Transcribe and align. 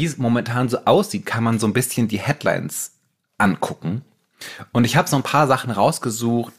wie 0.00 0.06
es 0.06 0.16
momentan 0.16 0.70
so 0.70 0.78
aussieht, 0.86 1.26
kann 1.26 1.44
man 1.44 1.58
so 1.58 1.66
ein 1.66 1.74
bisschen 1.74 2.08
die 2.08 2.18
Headlines 2.18 2.92
angucken. 3.36 4.00
Und 4.72 4.86
ich 4.86 4.96
habe 4.96 5.06
so 5.06 5.16
ein 5.16 5.22
paar 5.22 5.46
Sachen 5.46 5.70
rausgesucht, 5.70 6.54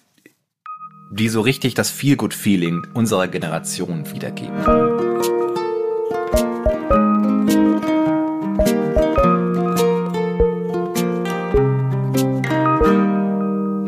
die 1.11 1.27
so 1.27 1.41
richtig 1.41 1.73
das 1.73 1.89
Feel-Good-Feeling 1.89 2.85
unserer 2.93 3.27
Generation 3.27 4.11
wiedergeben. 4.13 4.63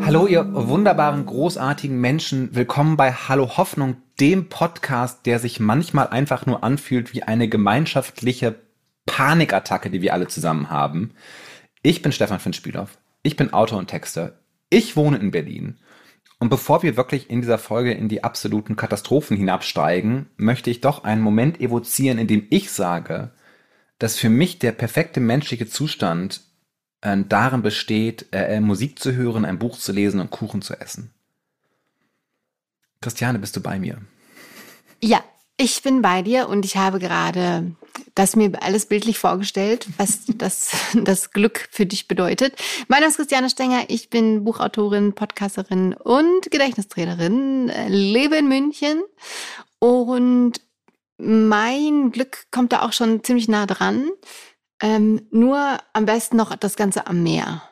Hallo, 0.04 0.26
ihr 0.26 0.52
wunderbaren, 0.52 1.26
großartigen 1.26 2.00
Menschen. 2.00 2.56
Willkommen 2.56 2.96
bei 2.96 3.12
Hallo 3.12 3.56
Hoffnung, 3.56 3.98
dem 4.18 4.48
Podcast, 4.48 5.26
der 5.26 5.38
sich 5.38 5.60
manchmal 5.60 6.08
einfach 6.08 6.44
nur 6.44 6.64
anfühlt 6.64 7.14
wie 7.14 7.22
eine 7.22 7.48
gemeinschaftliche 7.48 8.63
Panikattacke, 9.14 9.90
die 9.90 10.02
wir 10.02 10.12
alle 10.12 10.26
zusammen 10.26 10.70
haben. 10.70 11.12
Ich 11.82 12.02
bin 12.02 12.10
Stefan 12.10 12.40
Finspielhoff. 12.40 12.98
Ich 13.22 13.36
bin 13.36 13.52
Autor 13.52 13.78
und 13.78 13.86
Texter. 13.86 14.40
Ich 14.70 14.96
wohne 14.96 15.18
in 15.18 15.30
Berlin. 15.30 15.78
Und 16.40 16.48
bevor 16.48 16.82
wir 16.82 16.96
wirklich 16.96 17.30
in 17.30 17.40
dieser 17.40 17.58
Folge 17.58 17.92
in 17.92 18.08
die 18.08 18.24
absoluten 18.24 18.74
Katastrophen 18.74 19.36
hinabsteigen, 19.36 20.26
möchte 20.36 20.68
ich 20.68 20.80
doch 20.80 21.04
einen 21.04 21.20
Moment 21.20 21.60
evozieren, 21.60 22.18
in 22.18 22.26
dem 22.26 22.48
ich 22.50 22.72
sage, 22.72 23.30
dass 24.00 24.18
für 24.18 24.30
mich 24.30 24.58
der 24.58 24.72
perfekte 24.72 25.20
menschliche 25.20 25.68
Zustand 25.68 26.40
äh, 27.00 27.16
darin 27.28 27.62
besteht, 27.62 28.26
äh, 28.32 28.58
Musik 28.58 28.98
zu 28.98 29.14
hören, 29.14 29.44
ein 29.44 29.60
Buch 29.60 29.78
zu 29.78 29.92
lesen 29.92 30.18
und 30.18 30.32
Kuchen 30.32 30.60
zu 30.60 30.74
essen. 30.74 31.14
Christiane, 33.00 33.38
bist 33.38 33.54
du 33.54 33.60
bei 33.60 33.78
mir? 33.78 33.98
Ja, 35.00 35.22
ich 35.56 35.82
bin 35.84 36.02
bei 36.02 36.22
dir 36.22 36.48
und 36.48 36.64
ich 36.64 36.76
habe 36.76 36.98
gerade 36.98 37.76
das 38.14 38.36
mir 38.36 38.52
alles 38.62 38.86
bildlich 38.86 39.18
vorgestellt, 39.18 39.88
was 39.96 40.20
das, 40.26 40.70
das 40.94 41.30
Glück 41.30 41.68
für 41.70 41.86
dich 41.86 42.08
bedeutet. 42.08 42.54
Mein 42.88 43.00
Name 43.00 43.10
ist 43.10 43.16
Christiane 43.16 43.50
Stenger, 43.50 43.84
ich 43.88 44.10
bin 44.10 44.44
Buchautorin, 44.44 45.14
Podcasterin 45.14 45.94
und 45.94 46.50
Gedächtnistrainerin, 46.50 47.70
lebe 47.88 48.36
in 48.36 48.48
München 48.48 49.02
und 49.78 50.60
mein 51.18 52.10
Glück 52.10 52.46
kommt 52.50 52.72
da 52.72 52.82
auch 52.82 52.92
schon 52.92 53.22
ziemlich 53.22 53.48
nah 53.48 53.66
dran. 53.66 54.10
Ähm, 54.82 55.22
nur 55.30 55.78
am 55.92 56.04
besten 56.04 56.36
noch 56.36 56.54
das 56.56 56.76
Ganze 56.76 57.06
am 57.06 57.22
Meer. 57.22 57.62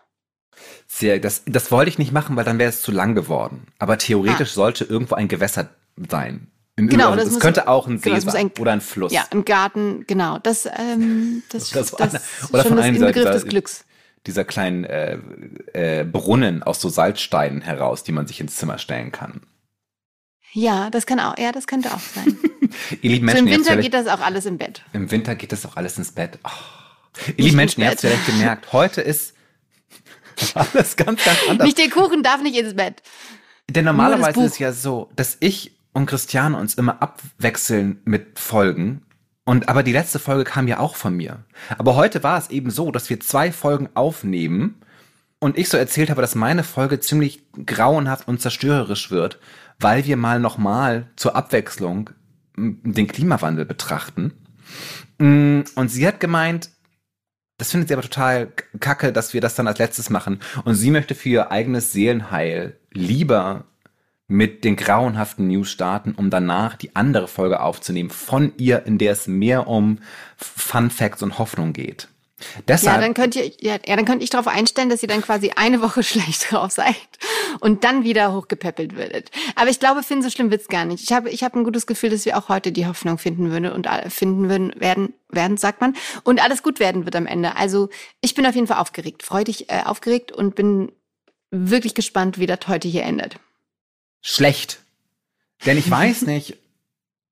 Sehr, 0.86 1.18
das, 1.18 1.42
das 1.46 1.72
wollte 1.72 1.88
ich 1.88 1.98
nicht 1.98 2.12
machen, 2.12 2.36
weil 2.36 2.44
dann 2.44 2.58
wäre 2.58 2.70
es 2.70 2.82
zu 2.82 2.92
lang 2.92 3.14
geworden. 3.14 3.66
Aber 3.78 3.98
theoretisch 3.98 4.50
ah. 4.52 4.54
sollte 4.54 4.84
irgendwo 4.84 5.16
ein 5.16 5.28
Gewässer 5.28 5.70
sein. 6.08 6.52
Im 6.76 6.88
genau, 6.88 7.08
Übrigen, 7.08 7.24
das, 7.24 7.32
muss, 7.34 7.42
könnte 7.42 7.68
auch 7.68 7.86
ein 7.86 8.00
genau, 8.00 8.18
See 8.18 8.30
sein 8.30 8.50
oder 8.58 8.72
ein 8.72 8.80
Fluss. 8.80 9.12
Ja, 9.12 9.26
ein 9.30 9.44
Garten, 9.44 10.04
genau. 10.06 10.38
Das, 10.38 10.66
ähm, 10.66 11.42
das, 11.50 11.70
das, 11.70 11.90
das, 11.90 12.12
das 12.12 12.50
oder 12.52 12.64
von 12.64 12.78
einem 12.78 12.98
Begriff 12.98 13.14
dieser, 13.14 13.30
des 13.32 13.44
Glücks. 13.46 13.84
Dieser 14.26 14.44
kleinen 14.44 14.84
äh, 14.84 15.18
äh, 15.74 16.04
Brunnen 16.04 16.62
aus 16.62 16.80
so 16.80 16.88
Salzsteinen 16.88 17.60
heraus, 17.60 18.04
die 18.04 18.12
man 18.12 18.26
sich 18.26 18.40
ins 18.40 18.56
Zimmer 18.56 18.78
stellen 18.78 19.12
kann. 19.12 19.42
Ja, 20.52 20.90
das 20.90 21.06
kann 21.06 21.18
auch, 21.18 21.36
ja, 21.38 21.52
das 21.52 21.66
könnte 21.66 21.92
auch 21.92 22.00
sein. 22.00 22.38
Ihr 23.02 23.10
lieben 23.10 23.26
Menschen, 23.26 23.46
so 23.46 23.52
Im 23.52 23.58
Winter 23.58 23.76
geht 23.76 23.94
das 23.94 24.06
auch 24.06 24.20
alles 24.20 24.46
im 24.46 24.58
Bett. 24.58 24.82
Im 24.92 25.10
Winter 25.10 25.34
geht 25.34 25.52
das 25.52 25.66
auch 25.66 25.76
alles 25.76 25.98
ins 25.98 26.12
Bett. 26.12 26.38
Oh. 26.44 26.50
Ihr 27.36 27.44
lieben 27.44 27.56
Menschen, 27.56 27.80
ihr 27.82 27.88
habt 27.88 27.96
es 27.96 28.00
vielleicht 28.02 28.26
gemerkt, 28.26 28.72
heute 28.72 29.02
ist 29.02 29.34
alles 30.54 30.96
ganz, 30.96 31.24
ganz 31.24 31.38
anders. 31.48 31.66
Nicht 31.66 31.78
der 31.78 31.90
Kuchen 31.90 32.22
darf 32.22 32.42
nicht 32.42 32.56
ins 32.56 32.74
Bett. 32.74 33.02
Denn 33.68 33.84
normalerweise 33.84 34.40
ist 34.40 34.52
es 34.52 34.58
ja 34.58 34.72
so, 34.72 35.10
dass 35.16 35.36
ich 35.40 35.72
und 35.92 36.06
Christiane 36.06 36.56
uns 36.56 36.74
immer 36.74 37.02
abwechseln 37.02 38.00
mit 38.04 38.38
Folgen. 38.38 39.02
Und 39.44 39.68
aber 39.68 39.82
die 39.82 39.92
letzte 39.92 40.18
Folge 40.18 40.44
kam 40.44 40.68
ja 40.68 40.78
auch 40.78 40.96
von 40.96 41.16
mir. 41.16 41.44
Aber 41.78 41.96
heute 41.96 42.22
war 42.22 42.38
es 42.38 42.50
eben 42.50 42.70
so, 42.70 42.92
dass 42.92 43.10
wir 43.10 43.20
zwei 43.20 43.50
Folgen 43.52 43.88
aufnehmen 43.94 44.80
und 45.40 45.58
ich 45.58 45.68
so 45.68 45.76
erzählt 45.76 46.10
habe, 46.10 46.20
dass 46.20 46.36
meine 46.36 46.62
Folge 46.62 47.00
ziemlich 47.00 47.42
grauenhaft 47.66 48.28
und 48.28 48.40
zerstörerisch 48.40 49.10
wird, 49.10 49.40
weil 49.80 50.04
wir 50.04 50.16
mal 50.16 50.38
nochmal 50.38 51.10
zur 51.16 51.34
Abwechslung 51.34 52.10
den 52.56 53.08
Klimawandel 53.08 53.64
betrachten. 53.64 54.32
Mm, 55.18 55.62
und 55.74 55.88
sie 55.88 56.06
hat 56.06 56.20
gemeint, 56.20 56.70
das 57.58 57.70
findet 57.70 57.88
sie 57.88 57.94
aber 57.94 58.02
total 58.02 58.52
kacke, 58.80 59.12
dass 59.12 59.34
wir 59.34 59.40
das 59.40 59.54
dann 59.54 59.66
als 59.66 59.78
letztes 59.78 60.10
machen. 60.10 60.40
Und 60.64 60.74
sie 60.74 60.90
möchte 60.90 61.14
für 61.14 61.28
ihr 61.28 61.50
eigenes 61.50 61.92
Seelenheil 61.92 62.78
lieber 62.92 63.64
mit 64.28 64.64
den 64.64 64.76
grauenhaften 64.76 65.48
News 65.48 65.70
starten, 65.70 66.14
um 66.16 66.30
danach 66.30 66.76
die 66.76 66.96
andere 66.96 67.28
Folge 67.28 67.60
aufzunehmen 67.60 68.10
von 68.10 68.52
ihr, 68.56 68.86
in 68.86 68.98
der 68.98 69.12
es 69.12 69.26
mehr 69.26 69.66
um 69.66 69.98
Fun 70.36 70.90
Facts 70.90 71.22
und 71.22 71.38
Hoffnung 71.38 71.72
geht. 71.72 72.08
Deshalb, 72.68 72.96
ja, 72.96 73.00
dann 73.00 73.14
könnt 73.14 73.36
ihr, 73.36 73.50
ja, 73.60 73.78
ja, 73.86 73.96
dann 73.96 74.04
könnt 74.04 74.22
ich 74.22 74.30
darauf 74.30 74.48
einstellen, 74.48 74.88
dass 74.88 75.02
ihr 75.02 75.08
dann 75.08 75.22
quasi 75.22 75.52
eine 75.56 75.80
Woche 75.82 76.02
schlecht 76.02 76.50
drauf 76.50 76.72
seid 76.72 76.96
und 77.60 77.84
dann 77.84 78.04
wieder 78.04 78.32
hochgepäppelt 78.32 78.96
würdet. 78.96 79.30
Aber 79.54 79.70
ich 79.70 79.78
glaube, 79.78 80.02
Finn, 80.02 80.22
so 80.22 80.30
schlimm 80.30 80.50
wird's 80.50 80.68
gar 80.68 80.84
nicht. 80.84 81.04
Ich 81.04 81.12
habe, 81.12 81.30
ich 81.30 81.44
habe 81.44 81.58
ein 81.58 81.64
gutes 81.64 81.86
Gefühl, 81.86 82.10
dass 82.10 82.24
wir 82.24 82.36
auch 82.36 82.48
heute 82.48 82.72
die 82.72 82.86
Hoffnung 82.86 83.18
finden 83.18 83.50
würden 83.50 83.70
und 83.70 83.88
finden 84.08 84.48
würden, 84.48 84.72
werden, 84.76 85.14
werden, 85.28 85.56
sagt 85.56 85.80
man, 85.80 85.94
und 86.24 86.42
alles 86.42 86.62
gut 86.62 86.80
werden 86.80 87.04
wird 87.04 87.16
am 87.16 87.26
Ende. 87.26 87.56
Also 87.56 87.88
ich 88.20 88.34
bin 88.34 88.46
auf 88.46 88.54
jeden 88.54 88.66
Fall 88.66 88.78
aufgeregt, 88.78 89.22
freudig 89.22 89.70
äh, 89.70 89.82
aufgeregt 89.84 90.32
und 90.32 90.54
bin 90.54 90.92
wirklich 91.50 91.94
gespannt, 91.94 92.38
wie 92.38 92.46
das 92.46 92.60
heute 92.66 92.88
hier 92.88 93.04
endet 93.04 93.36
schlecht. 94.22 94.80
Denn 95.66 95.76
ich 95.76 95.90
weiß 95.90 96.22
nicht, 96.26 96.56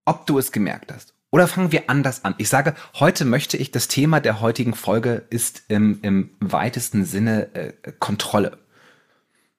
ob 0.05 0.27
du 0.27 0.39
es 0.39 0.53
gemerkt 0.53 0.93
hast. 0.93 1.15
Oder 1.31 1.47
fangen 1.47 1.71
wir 1.71 1.89
anders 1.89 2.25
an. 2.25 2.35
Ich 2.39 2.49
sage, 2.49 2.75
heute 2.95 3.25
möchte 3.25 3.57
ich, 3.57 3.71
das 3.71 3.87
Thema 3.87 4.21
der 4.21 4.41
heutigen 4.41 4.75
Folge 4.75 5.23
ist 5.31 5.63
im, 5.69 6.01
im 6.03 6.31
weitesten 6.41 7.05
Sinne 7.05 7.55
äh, 7.55 7.73
Kontrolle. 8.01 8.59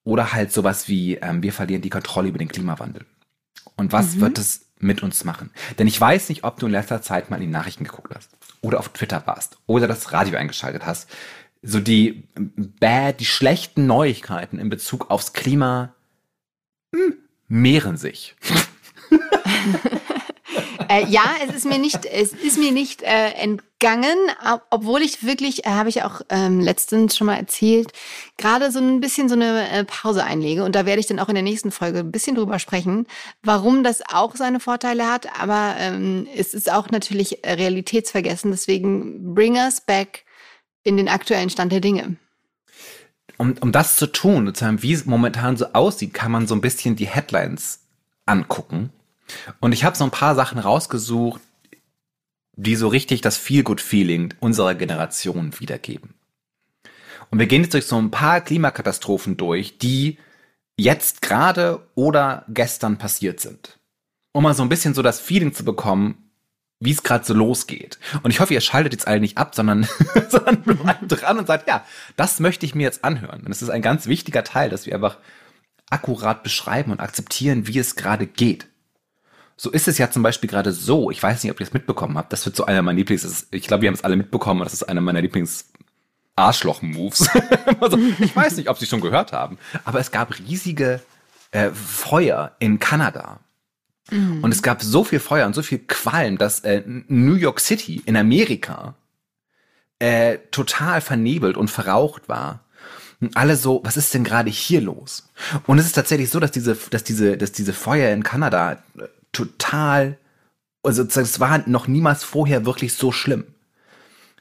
Oder 0.03 0.33
halt 0.33 0.51
sowas 0.51 0.89
wie, 0.89 1.15
ähm, 1.15 1.41
wir 1.43 1.53
verlieren 1.53 1.81
die 1.81 1.89
Kontrolle 1.89 2.27
über 2.27 2.37
den 2.37 2.49
Klimawandel. 2.49 3.05
Und 3.77 3.93
was 3.93 4.15
mhm. 4.15 4.21
wird 4.21 4.37
es 4.37 4.65
mit 4.79 5.01
uns 5.01 5.23
machen? 5.23 5.51
Denn 5.79 5.87
ich 5.87 5.99
weiß 5.99 6.27
nicht, 6.27 6.43
ob 6.43 6.59
du 6.59 6.65
in 6.65 6.73
letzter 6.73 7.01
Zeit 7.01 7.29
mal 7.29 7.37
in 7.37 7.43
die 7.43 7.47
Nachrichten 7.47 7.85
geguckt 7.85 8.13
hast. 8.13 8.31
Oder 8.61 8.79
auf 8.79 8.89
Twitter 8.89 9.25
warst. 9.25 9.57
Oder 9.65 9.87
das 9.87 10.11
Radio 10.11 10.37
eingeschaltet 10.37 10.85
hast. 10.85 11.09
So 11.61 11.79
die 11.79 12.27
bad, 12.35 13.19
die 13.19 13.25
schlechten 13.25 13.85
Neuigkeiten 13.85 14.59
in 14.59 14.69
Bezug 14.69 15.09
aufs 15.09 15.31
Klima 15.31 15.95
hm, 16.93 17.13
mehren 17.51 17.97
sich. 17.97 18.35
äh, 20.89 21.05
ja, 21.07 21.35
es 21.45 21.53
ist 21.53 21.65
mir 21.65 21.77
nicht, 21.77 22.05
es 22.05 22.31
ist 22.31 22.57
mir 22.57 22.71
nicht 22.71 23.03
äh, 23.03 23.31
entgangen, 23.31 24.17
obwohl 24.69 25.01
ich 25.01 25.25
wirklich, 25.25 25.65
äh, 25.65 25.69
habe 25.69 25.89
ich 25.89 26.03
auch 26.03 26.21
ähm, 26.29 26.61
letztens 26.61 27.17
schon 27.17 27.27
mal 27.27 27.35
erzählt, 27.35 27.91
gerade 28.37 28.71
so 28.71 28.79
ein 28.79 29.01
bisschen 29.01 29.27
so 29.27 29.35
eine 29.35 29.69
äh, 29.69 29.83
Pause 29.83 30.23
einlege. 30.23 30.63
Und 30.63 30.75
da 30.75 30.85
werde 30.85 31.01
ich 31.01 31.07
dann 31.07 31.19
auch 31.19 31.27
in 31.27 31.35
der 31.35 31.43
nächsten 31.43 31.71
Folge 31.71 31.99
ein 31.99 32.11
bisschen 32.11 32.37
drüber 32.37 32.57
sprechen, 32.57 33.05
warum 33.43 33.83
das 33.83 34.01
auch 34.11 34.37
seine 34.37 34.61
Vorteile 34.61 35.11
hat, 35.11 35.27
aber 35.37 35.75
ähm, 35.77 36.27
es 36.33 36.53
ist 36.53 36.71
auch 36.71 36.89
natürlich 36.89 37.39
realitätsvergessen, 37.45 38.51
deswegen 38.51 39.35
bring 39.35 39.55
us 39.55 39.81
back 39.81 40.23
in 40.83 40.95
den 40.95 41.09
aktuellen 41.09 41.49
Stand 41.49 41.73
der 41.73 41.81
Dinge 41.81 42.15
um, 43.41 43.55
um 43.59 43.71
das 43.71 43.95
zu 43.95 44.05
tun, 44.05 44.45
sozusagen, 44.45 44.83
wie 44.83 44.93
es 44.93 45.07
momentan 45.07 45.57
so 45.57 45.73
aussieht, 45.73 46.13
kann 46.13 46.31
man 46.31 46.45
so 46.45 46.53
ein 46.53 46.61
bisschen 46.61 46.95
die 46.95 47.07
Headlines 47.07 47.79
angucken. 48.27 48.91
Und 49.59 49.71
ich 49.71 49.83
habe 49.83 49.97
so 49.97 50.03
ein 50.03 50.11
paar 50.11 50.35
Sachen 50.35 50.59
rausgesucht, 50.59 51.41
die 52.55 52.75
so 52.75 52.87
richtig 52.87 53.21
das 53.21 53.37
Feel-Good-Feeling 53.37 54.35
unserer 54.39 54.75
Generation 54.75 55.59
wiedergeben. 55.59 56.13
Und 57.31 57.39
wir 57.39 57.47
gehen 57.47 57.63
jetzt 57.63 57.73
durch 57.73 57.87
so 57.87 57.97
ein 57.97 58.11
paar 58.11 58.41
Klimakatastrophen 58.41 59.37
durch, 59.37 59.79
die 59.79 60.19
jetzt 60.77 61.23
gerade 61.23 61.81
oder 61.95 62.45
gestern 62.47 62.99
passiert 62.99 63.39
sind. 63.39 63.79
Um 64.33 64.43
mal 64.43 64.53
so 64.53 64.61
ein 64.61 64.69
bisschen 64.69 64.93
so 64.93 65.01
das 65.01 65.19
Feeling 65.19 65.51
zu 65.51 65.65
bekommen, 65.65 66.30
wie 66.81 66.91
es 66.91 67.03
gerade 67.03 67.23
so 67.23 67.33
losgeht. 67.33 67.99
Und 68.23 68.31
ich 68.31 68.39
hoffe, 68.39 68.53
ihr 68.53 68.59
schaltet 68.59 68.91
jetzt 68.91 69.07
alle 69.07 69.21
nicht 69.21 69.37
ab, 69.37 69.55
sondern, 69.55 69.87
sondern 70.29 70.61
bleibt 70.63 71.03
dran 71.07 71.37
und 71.37 71.47
sagt, 71.47 71.67
ja, 71.69 71.85
das 72.17 72.39
möchte 72.41 72.65
ich 72.65 72.75
mir 72.75 72.83
jetzt 72.83 73.05
anhören. 73.05 73.41
Und 73.45 73.51
es 73.51 73.61
ist 73.61 73.69
ein 73.69 73.83
ganz 73.83 74.07
wichtiger 74.07 74.43
Teil, 74.43 74.69
dass 74.69 74.85
wir 74.85 74.95
einfach 74.95 75.17
akkurat 75.89 76.43
beschreiben 76.43 76.91
und 76.91 76.99
akzeptieren, 76.99 77.67
wie 77.67 77.77
es 77.77 77.95
gerade 77.95 78.25
geht. 78.25 78.67
So 79.55 79.69
ist 79.69 79.87
es 79.87 79.99
ja 79.99 80.09
zum 80.09 80.23
Beispiel 80.23 80.49
gerade 80.49 80.71
so, 80.71 81.11
ich 81.11 81.21
weiß 81.21 81.43
nicht, 81.43 81.51
ob 81.51 81.59
ihr 81.59 81.67
es 81.67 81.73
mitbekommen 81.73 82.17
habt, 82.17 82.33
das 82.33 82.45
wird 82.45 82.55
so 82.55 82.65
einer 82.65 82.81
meiner 82.81 82.97
Lieblings, 82.97 83.47
ich 83.51 83.67
glaube, 83.67 83.83
wir 83.83 83.89
haben 83.89 83.95
es 83.95 84.03
alle 84.03 84.15
mitbekommen, 84.15 84.61
das 84.63 84.73
ist 84.73 84.83
einer 84.83 85.01
meiner 85.01 85.21
Lieblings 85.21 85.65
Arschloch-Moves. 86.35 87.29
also, 87.79 87.99
ich 88.19 88.35
weiß 88.35 88.57
nicht, 88.57 88.69
ob 88.69 88.79
sie 88.79 88.87
schon 88.87 89.01
gehört 89.01 89.33
haben, 89.33 89.59
aber 89.85 89.99
es 89.99 90.09
gab 90.09 90.39
riesige 90.39 91.01
äh, 91.51 91.69
Feuer 91.69 92.55
in 92.57 92.79
Kanada 92.79 93.39
Mhm. 94.11 94.43
Und 94.43 94.51
es 94.51 94.61
gab 94.61 94.83
so 94.83 95.03
viel 95.03 95.19
Feuer 95.19 95.47
und 95.47 95.55
so 95.55 95.61
viel 95.61 95.79
Qualm, 95.79 96.37
dass 96.37 96.59
äh, 96.61 96.83
New 96.85 97.35
York 97.35 97.59
City 97.59 98.03
in 98.05 98.15
Amerika 98.15 98.95
äh, 99.99 100.39
total 100.51 101.01
vernebelt 101.01 101.57
und 101.57 101.69
verraucht 101.71 102.29
war. 102.29 102.65
Und 103.19 103.37
alle 103.37 103.55
so, 103.55 103.81
was 103.83 103.97
ist 103.97 104.13
denn 104.13 104.23
gerade 104.23 104.49
hier 104.49 104.81
los? 104.81 105.29
Und 105.67 105.79
es 105.79 105.85
ist 105.85 105.93
tatsächlich 105.93 106.29
so, 106.29 106.39
dass 106.39 106.51
diese, 106.51 106.75
dass 106.75 107.03
diese, 107.03 107.37
dass 107.37 107.51
diese 107.51 107.73
Feuer 107.73 108.11
in 108.11 108.23
Kanada 108.23 108.73
äh, 108.97 109.07
total, 109.31 110.17
also 110.83 111.03
es 111.03 111.39
war 111.39 111.67
noch 111.67 111.87
niemals 111.87 112.23
vorher 112.23 112.65
wirklich 112.65 112.95
so 112.95 113.11
schlimm. 113.11 113.45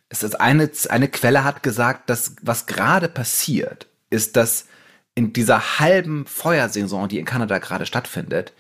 Es 0.09 0.25
ist 0.25 0.41
eine, 0.41 0.69
eine 0.89 1.09
Quelle 1.09 1.45
hat 1.45 1.63
gesagt, 1.63 2.11
dass 2.11 2.35
was 2.43 2.67
gerade 2.67 3.09
passiert, 3.09 3.87
ist, 4.09 4.37
dass 4.37 4.65
in 5.15 5.33
dieser 5.33 5.79
halben 5.79 6.27
Feuersaison, 6.27 7.09
die 7.09 7.19
in 7.19 7.27
Kanada 7.27 7.59
gerade 7.59 7.87
stattfindet, 7.87 8.53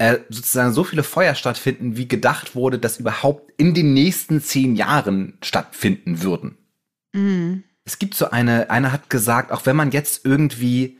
äh, 0.00 0.20
sozusagen 0.30 0.72
so 0.72 0.82
viele 0.82 1.02
Feuer 1.02 1.34
stattfinden, 1.34 1.98
wie 1.98 2.08
gedacht 2.08 2.54
wurde, 2.54 2.78
dass 2.78 2.98
überhaupt 2.98 3.52
in 3.58 3.74
den 3.74 3.92
nächsten 3.92 4.40
zehn 4.40 4.74
Jahren 4.74 5.36
stattfinden 5.42 6.22
würden. 6.22 6.56
Mhm. 7.12 7.64
Es 7.84 7.98
gibt 7.98 8.14
so 8.14 8.30
eine, 8.30 8.70
einer 8.70 8.92
hat 8.92 9.10
gesagt, 9.10 9.52
auch 9.52 9.66
wenn 9.66 9.76
man 9.76 9.90
jetzt 9.90 10.24
irgendwie 10.24 10.96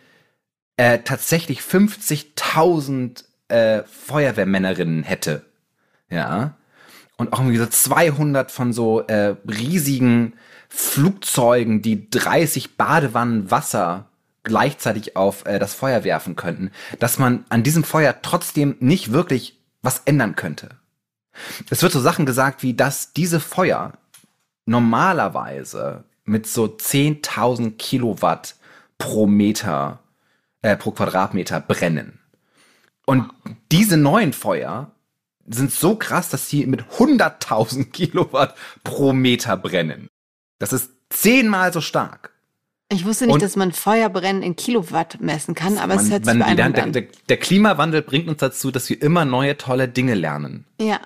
äh, 0.76 0.98
tatsächlich 0.98 1.60
50.000 1.60 3.24
äh, 3.48 3.84
Feuerwehrmännerinnen 3.84 5.02
hätte, 5.02 5.46
ja, 6.10 6.58
und 7.16 7.32
auch 7.32 7.38
irgendwie 7.38 7.56
so 7.56 7.66
200 7.66 8.50
von 8.50 8.74
so 8.74 9.00
äh, 9.00 9.34
riesigen 9.48 10.34
Flugzeugen, 10.68 11.80
die 11.80 12.10
30 12.10 12.76
Badewannen 12.76 13.50
Wasser 13.50 14.09
gleichzeitig 14.42 15.16
auf 15.16 15.46
äh, 15.46 15.58
das 15.58 15.74
Feuer 15.74 16.04
werfen 16.04 16.36
könnten, 16.36 16.70
dass 16.98 17.18
man 17.18 17.44
an 17.48 17.62
diesem 17.62 17.84
Feuer 17.84 18.22
trotzdem 18.22 18.76
nicht 18.80 19.12
wirklich 19.12 19.58
was 19.82 20.02
ändern 20.04 20.36
könnte. 20.36 20.70
Es 21.70 21.82
wird 21.82 21.92
so 21.92 22.00
Sachen 22.00 22.26
gesagt 22.26 22.62
wie, 22.62 22.74
dass 22.74 23.12
diese 23.12 23.40
Feuer 23.40 23.92
normalerweise 24.66 26.04
mit 26.24 26.46
so 26.46 26.66
10.000 26.66 27.76
Kilowatt 27.76 28.56
pro 28.98 29.26
Meter, 29.26 30.00
äh, 30.62 30.76
pro 30.76 30.92
Quadratmeter 30.92 31.60
brennen. 31.60 32.18
Und 33.06 33.30
diese 33.72 33.96
neuen 33.96 34.32
Feuer 34.32 34.92
sind 35.46 35.72
so 35.72 35.96
krass, 35.96 36.28
dass 36.28 36.48
sie 36.48 36.66
mit 36.66 36.82
100.000 36.98 37.90
Kilowatt 37.90 38.54
pro 38.84 39.12
Meter 39.12 39.56
brennen. 39.56 40.08
Das 40.58 40.72
ist 40.72 40.92
zehnmal 41.08 41.72
so 41.72 41.80
stark. 41.80 42.32
Ich 42.92 43.04
wusste 43.04 43.26
nicht, 43.26 43.34
und 43.34 43.42
dass 43.42 43.54
man 43.54 43.70
Feuerbrennen 43.70 44.42
in 44.42 44.56
Kilowatt 44.56 45.20
messen 45.20 45.54
kann, 45.54 45.78
aber 45.78 45.94
man, 45.94 46.04
es 46.04 46.10
hört 46.10 46.24
sich 46.24 46.34
man, 46.34 46.56
der, 46.56 46.70
der, 46.70 47.04
der 47.28 47.36
Klimawandel 47.36 48.02
bringt 48.02 48.28
uns 48.28 48.38
dazu, 48.38 48.72
dass 48.72 48.88
wir 48.90 49.00
immer 49.00 49.24
neue 49.24 49.56
tolle 49.56 49.86
Dinge 49.86 50.14
lernen. 50.14 50.64
Ja. 50.80 51.00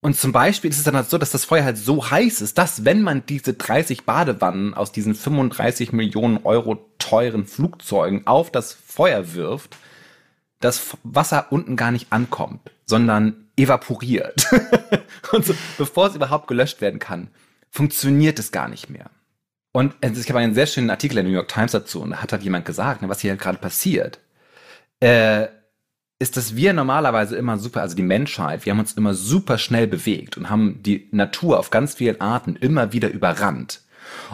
Und 0.00 0.16
zum 0.16 0.30
Beispiel 0.30 0.70
ist 0.70 0.78
es 0.78 0.84
dann 0.84 0.94
halt 0.94 1.10
so, 1.10 1.18
dass 1.18 1.32
das 1.32 1.44
Feuer 1.44 1.64
halt 1.64 1.78
so 1.78 2.08
heiß 2.08 2.40
ist, 2.40 2.58
dass 2.58 2.84
wenn 2.84 3.02
man 3.02 3.26
diese 3.26 3.54
30 3.54 4.04
Badewannen 4.04 4.74
aus 4.74 4.92
diesen 4.92 5.16
35 5.16 5.92
Millionen 5.92 6.38
Euro 6.44 6.78
teuren 6.98 7.46
Flugzeugen 7.46 8.24
auf 8.24 8.52
das 8.52 8.72
Feuer 8.72 9.34
wirft, 9.34 9.76
das 10.60 10.96
Wasser 11.02 11.46
unten 11.50 11.74
gar 11.74 11.90
nicht 11.90 12.12
ankommt, 12.12 12.70
sondern 12.84 13.48
evaporiert. 13.56 14.46
und 15.32 15.44
so, 15.44 15.54
bevor 15.78 16.06
es 16.06 16.14
überhaupt 16.14 16.46
gelöscht 16.46 16.80
werden 16.80 17.00
kann, 17.00 17.28
funktioniert 17.70 18.38
es 18.38 18.52
gar 18.52 18.68
nicht 18.68 18.88
mehr. 18.88 19.10
Und 19.76 19.94
ich 20.00 20.30
habe 20.30 20.38
einen 20.38 20.54
sehr 20.54 20.64
schönen 20.64 20.88
Artikel 20.88 21.18
in 21.18 21.24
der 21.26 21.30
New 21.30 21.36
York 21.36 21.48
Times 21.48 21.72
dazu 21.72 22.00
und 22.00 22.12
da 22.12 22.22
hat 22.22 22.32
halt 22.32 22.42
jemand 22.42 22.64
gesagt, 22.64 23.02
ne, 23.02 23.10
was 23.10 23.20
hier 23.20 23.36
gerade 23.36 23.58
passiert, 23.58 24.20
äh, 25.00 25.48
ist, 26.18 26.38
dass 26.38 26.56
wir 26.56 26.72
normalerweise 26.72 27.36
immer 27.36 27.58
super, 27.58 27.82
also 27.82 27.94
die 27.94 28.02
Menschheit, 28.02 28.64
wir 28.64 28.72
haben 28.72 28.80
uns 28.80 28.94
immer 28.94 29.12
super 29.12 29.58
schnell 29.58 29.86
bewegt 29.86 30.38
und 30.38 30.48
haben 30.48 30.82
die 30.82 31.10
Natur 31.12 31.58
auf 31.58 31.68
ganz 31.68 31.96
vielen 31.96 32.22
Arten 32.22 32.56
immer 32.56 32.94
wieder 32.94 33.10
überrannt. 33.10 33.82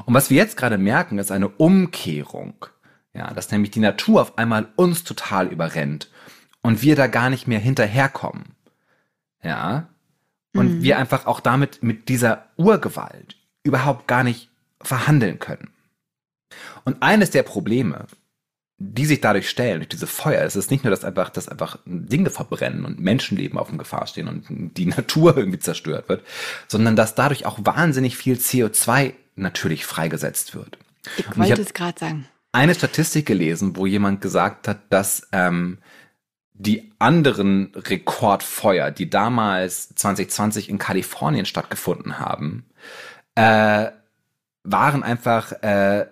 Und 0.06 0.14
was 0.14 0.30
wir 0.30 0.36
jetzt 0.36 0.56
gerade 0.56 0.78
merken, 0.78 1.18
ist 1.18 1.32
eine 1.32 1.48
Umkehrung. 1.48 2.64
Ja, 3.12 3.34
dass 3.34 3.50
nämlich 3.50 3.72
die 3.72 3.80
Natur 3.80 4.22
auf 4.22 4.38
einmal 4.38 4.68
uns 4.76 5.02
total 5.02 5.48
überrennt 5.48 6.08
und 6.62 6.82
wir 6.82 6.94
da 6.94 7.08
gar 7.08 7.30
nicht 7.30 7.48
mehr 7.48 7.58
hinterherkommen. 7.58 8.54
Ja. 9.42 9.88
Und 10.54 10.76
mhm. 10.76 10.82
wir 10.82 10.98
einfach 10.98 11.26
auch 11.26 11.40
damit 11.40 11.82
mit 11.82 12.08
dieser 12.08 12.46
Urgewalt 12.56 13.38
überhaupt 13.64 14.06
gar 14.06 14.22
nicht 14.22 14.51
verhandeln 14.82 15.38
können. 15.38 15.70
Und 16.84 17.02
eines 17.02 17.30
der 17.30 17.42
Probleme, 17.42 18.06
die 18.78 19.06
sich 19.06 19.20
dadurch 19.20 19.48
stellen, 19.48 19.78
durch 19.78 19.88
diese 19.88 20.06
Feuer, 20.06 20.44
ist 20.44 20.56
es 20.56 20.70
nicht 20.70 20.84
nur, 20.84 20.90
dass 20.90 21.04
einfach, 21.04 21.30
dass 21.30 21.48
einfach 21.48 21.78
Dinge 21.84 22.30
verbrennen 22.30 22.84
und 22.84 22.98
Menschenleben 22.98 23.58
auf 23.58 23.68
dem 23.68 23.78
Gefahr 23.78 24.06
stehen 24.06 24.28
und 24.28 24.76
die 24.76 24.86
Natur 24.96 25.36
irgendwie 25.36 25.60
zerstört 25.60 26.08
wird, 26.08 26.24
sondern 26.68 26.96
dass 26.96 27.14
dadurch 27.14 27.46
auch 27.46 27.58
wahnsinnig 27.62 28.16
viel 28.16 28.36
CO2 28.36 29.14
natürlich 29.36 29.86
freigesetzt 29.86 30.54
wird. 30.54 30.78
Ich 31.16 31.36
wollte 31.36 31.62
es 31.62 31.74
gerade 31.74 31.98
sagen. 31.98 32.28
Eine 32.52 32.74
Statistik 32.74 33.26
gelesen, 33.26 33.76
wo 33.76 33.86
jemand 33.86 34.20
gesagt 34.20 34.68
hat, 34.68 34.80
dass 34.90 35.26
ähm, 35.32 35.78
die 36.52 36.92
anderen 36.98 37.72
Rekordfeuer, 37.74 38.90
die 38.90 39.08
damals 39.08 39.94
2020 39.94 40.68
in 40.68 40.78
Kalifornien 40.78 41.46
stattgefunden 41.46 42.18
haben, 42.18 42.66
äh, 43.34 43.90
waren 44.64 45.02
einfach 45.02 45.52
äh, 45.62 46.06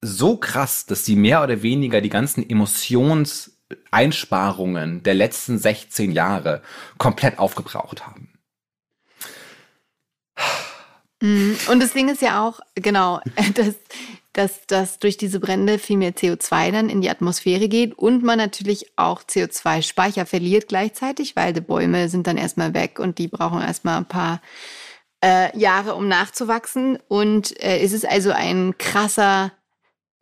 so 0.00 0.36
krass, 0.36 0.86
dass 0.86 1.04
sie 1.04 1.16
mehr 1.16 1.42
oder 1.42 1.62
weniger 1.62 2.00
die 2.00 2.08
ganzen 2.08 2.48
Emotionseinsparungen 2.48 5.02
der 5.02 5.14
letzten 5.14 5.58
16 5.58 6.12
Jahre 6.12 6.62
komplett 6.98 7.38
aufgebraucht 7.38 8.06
haben. 8.06 8.28
Mm, 11.20 11.52
und 11.70 11.80
das 11.80 11.92
Ding 11.92 12.08
ist 12.08 12.20
ja 12.20 12.46
auch, 12.46 12.58
genau, 12.74 13.20
dass, 13.54 13.76
dass, 14.32 14.66
dass 14.66 14.98
durch 14.98 15.16
diese 15.16 15.38
Brände 15.38 15.78
viel 15.78 15.96
mehr 15.96 16.14
CO2 16.14 16.72
dann 16.72 16.90
in 16.90 17.00
die 17.00 17.10
Atmosphäre 17.10 17.68
geht 17.68 17.96
und 17.96 18.24
man 18.24 18.38
natürlich 18.38 18.90
auch 18.96 19.22
CO2-Speicher 19.22 20.26
verliert 20.26 20.66
gleichzeitig, 20.66 21.36
weil 21.36 21.52
die 21.52 21.60
Bäume 21.60 22.08
sind 22.08 22.26
dann 22.26 22.38
erstmal 22.38 22.74
weg 22.74 22.98
und 22.98 23.18
die 23.18 23.28
brauchen 23.28 23.60
erstmal 23.60 23.98
ein 23.98 24.08
paar 24.08 24.40
äh, 25.22 25.56
Jahre, 25.58 25.94
um 25.94 26.08
nachzuwachsen. 26.08 26.98
Und 27.08 27.58
äh, 27.62 27.80
es 27.80 27.92
ist 27.92 28.08
also 28.08 28.32
ein 28.32 28.76
krasser 28.78 29.52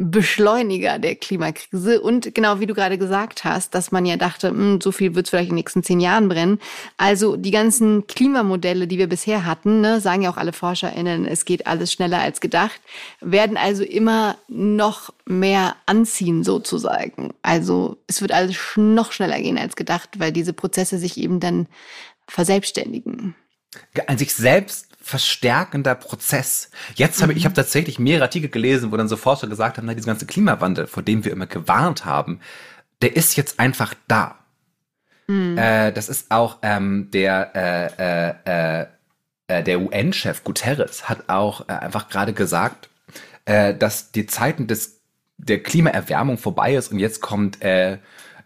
Beschleuniger 0.02 0.98
der 0.98 1.14
Klimakrise. 1.14 2.00
Und 2.00 2.34
genau 2.34 2.58
wie 2.58 2.64
du 2.66 2.72
gerade 2.72 2.96
gesagt 2.96 3.44
hast, 3.44 3.74
dass 3.74 3.92
man 3.92 4.06
ja 4.06 4.16
dachte, 4.16 4.50
mh, 4.50 4.58
hm, 4.58 4.80
so 4.80 4.92
viel 4.92 5.14
wird 5.14 5.26
es 5.26 5.30
vielleicht 5.30 5.50
in 5.50 5.56
den 5.56 5.56
nächsten 5.56 5.82
zehn 5.82 6.00
Jahren 6.00 6.30
brennen. 6.30 6.58
Also 6.96 7.36
die 7.36 7.50
ganzen 7.50 8.06
Klimamodelle, 8.06 8.86
die 8.86 8.96
wir 8.96 9.08
bisher 9.08 9.44
hatten, 9.44 9.82
ne, 9.82 10.00
sagen 10.00 10.22
ja 10.22 10.30
auch 10.30 10.38
alle 10.38 10.54
ForscherInnen, 10.54 11.26
es 11.26 11.44
geht 11.44 11.66
alles 11.66 11.92
schneller 11.92 12.18
als 12.18 12.40
gedacht, 12.40 12.80
werden 13.20 13.58
also 13.58 13.84
immer 13.84 14.38
noch 14.48 15.12
mehr 15.26 15.76
anziehen 15.84 16.44
sozusagen. 16.44 17.34
Also 17.42 17.98
es 18.06 18.22
wird 18.22 18.32
alles 18.32 18.56
noch 18.76 19.12
schneller 19.12 19.38
gehen 19.38 19.58
als 19.58 19.76
gedacht, 19.76 20.18
weil 20.18 20.32
diese 20.32 20.54
Prozesse 20.54 20.96
sich 20.96 21.18
eben 21.18 21.40
dann 21.40 21.66
verselbstständigen. 22.26 23.34
An 24.06 24.16
sich 24.16 24.32
selbst 24.32 24.89
verstärkender 25.10 25.96
Prozess. 25.96 26.70
Jetzt 26.94 27.20
habe 27.20 27.32
ich, 27.32 27.38
ich 27.38 27.44
habe 27.44 27.54
tatsächlich 27.54 27.98
mehrere 27.98 28.24
Artikel 28.24 28.48
gelesen, 28.48 28.92
wo 28.92 28.96
dann 28.96 29.08
so 29.08 29.16
Forscher 29.16 29.48
gesagt 29.48 29.76
haben, 29.76 29.86
na, 29.86 29.94
dieser 29.94 30.06
ganze 30.06 30.24
Klimawandel, 30.24 30.86
vor 30.86 31.02
dem 31.02 31.24
wir 31.24 31.32
immer 31.32 31.46
gewarnt 31.46 32.04
haben, 32.04 32.40
der 33.02 33.16
ist 33.16 33.36
jetzt 33.36 33.58
einfach 33.58 33.94
da. 34.06 34.38
Mhm. 35.26 35.58
Äh, 35.58 35.92
das 35.92 36.08
ist 36.08 36.30
auch 36.30 36.58
ähm, 36.62 37.10
der 37.10 37.50
äh, 37.54 38.30
äh, 38.48 38.86
äh, 39.48 39.64
der 39.64 39.80
UN-Chef 39.80 40.44
Guterres 40.44 41.08
hat 41.08 41.28
auch 41.28 41.68
äh, 41.68 41.72
einfach 41.72 42.08
gerade 42.08 42.32
gesagt, 42.32 42.88
äh, 43.46 43.74
dass 43.74 44.12
die 44.12 44.26
Zeiten 44.26 44.68
des 44.68 45.00
der 45.38 45.62
Klimaerwärmung 45.62 46.38
vorbei 46.38 46.74
ist 46.74 46.92
und 46.92 46.98
jetzt 46.98 47.20
kommt 47.20 47.58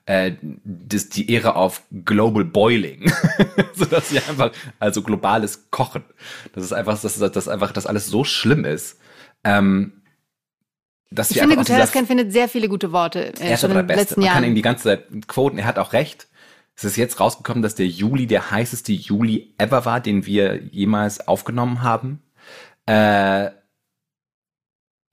äh, 0.07 0.33
das, 0.65 1.09
die 1.09 1.31
Ehre 1.31 1.57
auf 1.57 1.83
Global 2.05 2.45
Boiling, 2.45 3.11
so 3.75 3.85
dass 3.87 4.11
sie 4.11 4.19
einfach 4.19 4.53
also 4.79 5.03
globales 5.03 5.71
Kochen. 5.71 6.05
Das 6.55 6.65
ist 6.65 6.73
einfach, 6.73 7.01
dass 7.01 7.19
das 7.19 7.49
einfach, 7.49 7.73
dass 7.73 7.87
alles 7.87 8.07
so 8.07 8.25
schlimm 8.25 8.65
ist. 8.65 8.99
Ähm, 9.45 10.03
dass 11.11 11.31
ich 11.31 11.39
finde, 11.39 11.57
Guterres 11.57 11.91
findet 11.91 12.33
sehr 12.33 12.49
viele 12.49 12.69
gute 12.69 12.93
Worte. 12.93 13.35
Äh, 13.35 13.49
er 13.49 13.55
ist 13.55 13.65
aber 13.65 13.75
der 13.75 13.83
Beste. 13.83 14.17
Man 14.17 14.27
Jahren. 14.27 14.35
kann 14.35 14.45
ihm 14.45 14.55
die 14.55 14.63
ganze 14.63 14.85
Zeit 14.85 15.07
quoten. 15.29 15.59
Er 15.59 15.67
hat 15.67 15.79
auch 15.79 15.93
recht. 15.93 16.29
Es 16.77 16.85
ist 16.85 16.97
jetzt 16.97 17.21
rausgekommen, 17.21 17.63
dass 17.63 17.77
der 17.77 17.87
Juli 17.87 18.27
der 18.27 18.51
heißeste 18.51 18.93
Juli 18.93 19.55
ever 19.59 19.85
war, 19.85 20.01
den 20.01 20.27
wir 20.27 20.61
jemals 20.65 21.29
aufgenommen 21.29 21.83
haben. 21.83 22.21
Äh, 22.87 23.51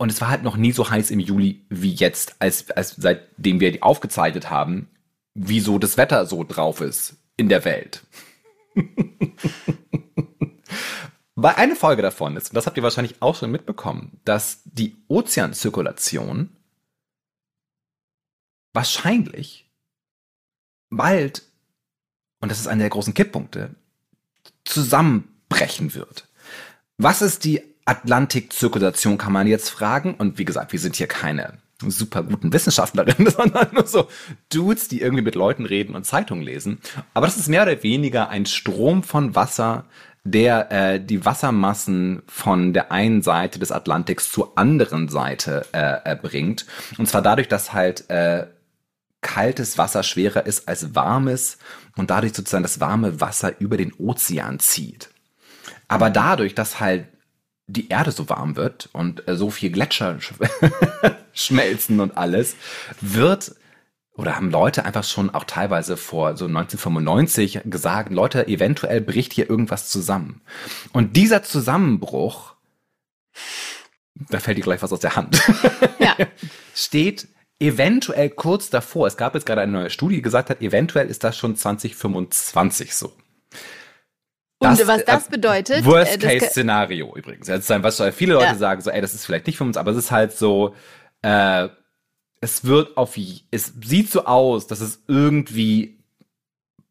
und 0.02 0.12
es 0.12 0.20
war 0.20 0.30
halt 0.30 0.42
noch 0.42 0.58
nie 0.58 0.72
so 0.72 0.90
heiß 0.90 1.12
im 1.12 1.20
Juli 1.20 1.64
wie 1.70 1.94
jetzt, 1.94 2.38
als, 2.40 2.72
als 2.72 2.96
seitdem 2.98 3.60
wir 3.60 3.72
die 3.72 3.84
aufgezeichnet 3.84 4.50
haben, 4.50 4.90
wieso 5.36 5.78
das 5.78 5.96
Wetter 5.96 6.26
so 6.26 6.44
drauf 6.44 6.82
ist 6.82 7.18
in 7.38 7.50
der 7.50 7.66
Welt. 7.66 8.02
Weil 11.36 11.54
eine 11.54 11.76
Folge 11.76 12.02
davon 12.02 12.36
ist, 12.36 12.50
und 12.50 12.56
das 12.56 12.66
habt 12.66 12.78
ihr 12.78 12.84
wahrscheinlich 12.84 13.22
auch 13.22 13.36
schon 13.36 13.52
mitbekommen, 13.52 14.20
dass 14.26 14.62
die 14.66 14.98
Ozeanzirkulation 15.08 16.50
wahrscheinlich 18.74 19.70
bald, 20.90 21.44
und 22.40 22.50
das 22.50 22.60
ist 22.60 22.66
einer 22.66 22.82
der 22.82 22.90
großen 22.90 23.14
Kipppunkte, 23.14 23.76
zusammenbrechen 24.64 25.94
wird. 25.94 26.28
Was 26.98 27.22
ist 27.22 27.44
die 27.44 27.71
Atlantikzirkulation 27.86 29.18
kann 29.18 29.34
man 29.34 29.48
jetzt 29.48 29.70
fragen. 29.70 30.16
Und 30.16 30.38
wie 30.38 30.46
gesagt, 30.46 30.72
wir 30.72 30.80
sind 30.80 30.96
hier 30.96 31.08
keine 31.08 31.54
super 31.80 32.24
guten 32.24 32.54
Wissenschaftlerinnen, 32.54 33.32
sondern 33.36 33.68
nur 33.74 33.88
so 33.88 34.08
Dudes, 34.52 34.88
die 34.88 35.02
irgendwie 35.02 35.24
mit 35.24 35.36
Leuten 35.36 35.66
reden 35.66 35.96
und 35.96 36.06
Zeitungen 36.06 36.44
lesen. 36.44 36.80
Aber 37.14 37.26
das 37.26 37.38
ist 37.38 37.48
mehr 37.48 37.64
oder 37.64 37.82
weniger 37.84 38.30
ein 38.30 38.46
Strom 38.46 39.04
von 39.04 39.36
Wasser, 39.36 39.86
der 40.24 40.72
äh, 40.72 41.00
die 41.04 41.26
Wassermassen 41.26 42.22
von 42.28 42.74
der 42.74 42.92
einen 42.92 43.24
Seite 43.24 43.58
des 43.58 43.72
Atlantiks 43.72 44.32
zur 44.32 44.58
anderen 44.58 45.10
Seite 45.10 45.66
äh, 45.74 46.12
äh, 46.12 46.16
bringt. 46.16 46.66
Und 46.98 47.08
zwar 47.08 47.24
dadurch, 47.24 47.48
dass 47.48 47.74
halt 47.74 48.10
äh, 48.10 48.46
kaltes 49.22 49.78
Wasser 49.78 50.04
schwerer 50.04 50.46
ist 50.46 50.68
als 50.68 50.94
warmes 50.94 51.58
und 51.96 52.12
dadurch 52.12 52.34
sozusagen 52.34 52.64
das 52.64 52.80
warme 52.80 53.20
Wasser 53.20 53.60
über 53.60 53.78
den 53.78 53.94
Ozean 53.94 54.60
zieht. 54.60 55.10
Aber 55.88 56.10
dadurch, 56.10 56.56
dass 56.56 56.80
halt 56.80 57.06
die 57.72 57.90
Erde 57.90 58.12
so 58.12 58.30
warm 58.30 58.56
wird 58.56 58.90
und 58.92 59.28
äh, 59.28 59.36
so 59.36 59.50
viel 59.50 59.72
Gletscher 59.72 60.20
schmelzen 61.34 62.00
und 62.00 62.18
alles, 62.18 62.56
wird 63.00 63.56
oder 64.14 64.36
haben 64.36 64.52
Leute 64.52 64.86
einfach 64.86 65.04
schon 65.04 65.30
auch 65.30 65.46
teilweise 65.46 65.98
vor 65.98 66.36
so 66.38 66.46
1995 66.46 67.62
gesagt, 67.66 68.12
Leute, 68.12 68.48
eventuell 68.48 69.02
bricht 69.02 69.34
hier 69.34 69.50
irgendwas 69.50 69.90
zusammen. 69.90 70.42
Und 70.92 71.16
dieser 71.16 71.44
Zusammenbruch, 71.44 72.56
da 74.30 74.40
fällt 74.40 74.58
dir 74.58 74.64
gleich 74.64 74.82
was 74.82 74.94
aus 74.94 75.00
der 75.00 75.16
Hand, 75.16 75.42
ja. 76.00 76.16
steht 76.76 77.30
eventuell 77.60 78.30
kurz 78.30 78.70
davor. 78.70 79.08
Es 79.08 79.18
gab 79.18 79.34
jetzt 79.34 79.46
gerade 79.46 79.62
eine 79.62 79.72
neue 79.72 79.90
Studie, 79.90 80.16
die 80.16 80.22
gesagt 80.22 80.50
hat, 80.50 80.62
eventuell 80.62 81.08
ist 81.08 81.24
das 81.24 81.38
schon 81.38 81.56
2025 81.56 82.94
so. 82.94 83.14
Das, 84.62 84.80
und 84.80 84.88
was 84.88 85.06
das 85.06 85.28
äh, 85.28 85.32
bedeutet? 85.32 85.86
Worst-Case-Szenario 85.86 87.16
übrigens. 87.16 87.50
Also, 87.50 87.82
was 87.82 88.02
viele 88.16 88.34
Leute 88.34 88.46
ja. 88.46 88.56
sagen, 88.56 88.82
so, 88.82 88.92
ey, 88.92 89.02
das 89.02 89.14
ist 89.14 89.26
vielleicht 89.26 89.48
nicht 89.48 89.58
für 89.58 89.64
uns, 89.64 89.76
aber 89.76 89.92
es 89.92 89.98
ist 89.98 90.12
halt 90.12 90.34
so, 90.34 90.76
äh, 91.24 91.68
es 92.42 92.64
wird 92.64 92.96
auf, 92.96 93.18
es 93.50 93.74
sieht 93.84 94.12
so 94.12 94.26
aus, 94.26 94.68
dass 94.68 94.82
es 94.82 95.04
irgendwie 95.08 95.98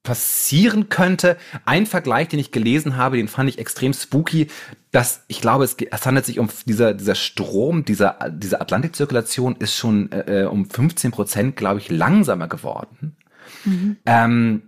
passieren 0.02 0.88
könnte. 0.88 1.36
Ein 1.64 1.86
Vergleich, 1.86 2.28
den 2.28 2.38
ich 2.38 2.50
gelesen 2.52 2.96
habe, 2.96 3.18
den 3.18 3.28
fand 3.28 3.50
ich 3.50 3.58
extrem 3.58 3.92
spooky, 3.92 4.48
dass 4.90 5.24
ich 5.28 5.40
glaube, 5.40 5.64
es, 5.64 5.76
es 5.78 6.06
handelt 6.06 6.26
sich 6.26 6.38
um 6.38 6.48
dieser, 6.66 6.94
dieser 6.94 7.14
Strom, 7.14 7.84
dieser, 7.84 8.18
diese 8.30 8.60
Atlantikzirkulation 8.60 9.56
ist 9.56 9.76
schon 9.76 10.10
äh, 10.10 10.42
äh 10.42 10.44
um 10.46 10.68
15 10.68 11.10
Prozent, 11.10 11.56
glaube 11.56 11.80
ich, 11.80 11.90
langsamer 11.90 12.48
geworden. 12.48 13.16
Mhm. 13.64 13.96
Ähm, 14.06 14.62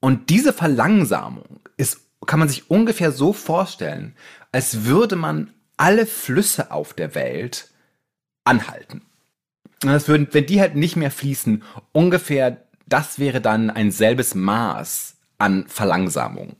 und 0.00 0.30
diese 0.30 0.52
Verlangsamung 0.52 1.60
kann 2.26 2.38
man 2.38 2.48
sich 2.48 2.70
ungefähr 2.70 3.12
so 3.12 3.32
vorstellen, 3.32 4.14
als 4.52 4.84
würde 4.84 5.16
man 5.16 5.52
alle 5.76 6.06
Flüsse 6.06 6.70
auf 6.70 6.94
der 6.94 7.14
Welt 7.14 7.70
anhalten. 8.44 9.02
Das 9.80 10.08
würden, 10.08 10.28
wenn 10.30 10.46
die 10.46 10.60
halt 10.60 10.76
nicht 10.76 10.96
mehr 10.96 11.10
fließen, 11.10 11.62
ungefähr, 11.90 12.64
das 12.86 13.18
wäre 13.18 13.40
dann 13.40 13.70
ein 13.70 13.90
selbes 13.90 14.34
Maß 14.34 15.16
an 15.38 15.66
Verlangsamung. 15.66 16.56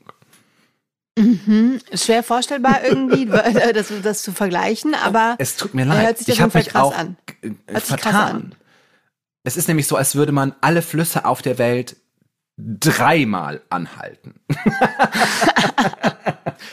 Mhm. 1.17 1.79
Schwer 1.93 2.23
vorstellbar 2.23 2.83
irgendwie, 2.83 3.25
das, 3.73 3.93
das, 4.01 4.23
zu 4.23 4.31
vergleichen, 4.31 4.95
aber 4.95 5.35
es 5.37 5.55
tut 5.55 5.73
mir 5.73 5.85
leid. 5.85 6.05
Hört 6.05 6.17
sich 6.17 6.27
das 6.27 6.35
ich 6.35 6.41
habe 6.41 6.57
mich 6.57 6.75
auch 6.75 6.95
an. 6.95 7.17
vertan. 7.67 8.55
Es 9.43 9.57
ist 9.57 9.67
nämlich 9.67 9.87
so, 9.87 9.95
als 9.95 10.15
würde 10.15 10.31
man 10.31 10.55
alle 10.61 10.81
Flüsse 10.81 11.25
auf 11.25 11.41
der 11.41 11.57
Welt 11.57 11.97
dreimal 12.57 13.61
anhalten. 13.69 14.35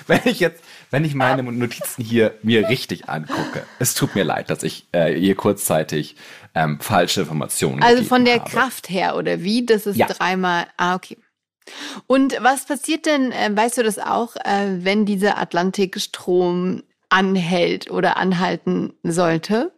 wenn 0.06 0.20
ich 0.24 0.40
jetzt, 0.40 0.62
wenn 0.90 1.04
ich 1.04 1.14
meine 1.14 1.42
Notizen 1.42 2.04
hier 2.04 2.34
mir 2.42 2.68
richtig 2.68 3.08
angucke, 3.08 3.64
es 3.78 3.94
tut 3.94 4.14
mir 4.14 4.24
leid, 4.24 4.50
dass 4.50 4.62
ich 4.62 4.86
äh, 4.92 5.14
hier 5.14 5.34
kurzzeitig 5.34 6.16
ähm, 6.54 6.80
falsche 6.80 7.22
Informationen 7.22 7.82
Also 7.82 8.04
von 8.04 8.24
der 8.24 8.40
habe. 8.40 8.50
Kraft 8.50 8.90
her 8.90 9.16
oder 9.16 9.42
wie? 9.42 9.64
Das 9.64 9.86
ist 9.86 9.96
ja. 9.96 10.06
dreimal. 10.06 10.66
Ah, 10.76 10.94
okay. 10.94 11.16
Und 12.06 12.36
was 12.40 12.66
passiert 12.66 13.06
denn, 13.06 13.32
äh, 13.32 13.50
weißt 13.52 13.78
du 13.78 13.82
das 13.82 13.98
auch, 13.98 14.36
äh, 14.36 14.84
wenn 14.84 15.06
dieser 15.06 15.38
Atlantikstrom 15.38 16.82
anhält 17.08 17.90
oder 17.90 18.16
anhalten 18.16 18.92
sollte? 19.02 19.72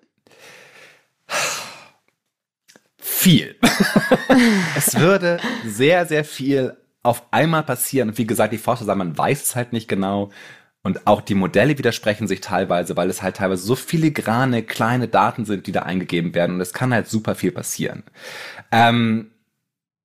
Viel. 3.05 3.57
es 4.77 4.97
würde 4.97 5.41
sehr, 5.67 6.07
sehr 6.07 6.25
viel 6.25 6.77
auf 7.03 7.25
einmal 7.33 7.65
passieren. 7.65 8.11
Und 8.11 8.19
wie 8.19 8.29
gesagt, 8.29 8.53
die 8.53 8.59
Forscher 8.59 8.85
sagen, 8.85 8.99
man 8.99 9.19
weiß 9.19 9.43
es 9.43 9.57
halt 9.57 9.73
nicht 9.73 9.89
genau. 9.89 10.31
Und 10.85 11.07
auch 11.09 11.21
die 11.21 11.35
Modelle 11.35 11.77
widersprechen 11.77 12.29
sich 12.29 12.41
teilweise, 12.41 12.97
weil 12.97 13.11
es 13.11 13.21
halt 13.21 13.37
teilweise 13.37 13.65
so 13.65 13.75
filigrane 13.75 14.63
kleine 14.63 15.09
Daten 15.09 15.45
sind, 15.45 15.67
die 15.67 15.73
da 15.73 15.83
eingegeben 15.83 16.33
werden. 16.33 16.55
Und 16.55 16.61
es 16.61 16.73
kann 16.73 16.95
halt 16.95 17.09
super 17.09 17.35
viel 17.35 17.51
passieren. 17.51 18.05
Ähm, 18.71 19.33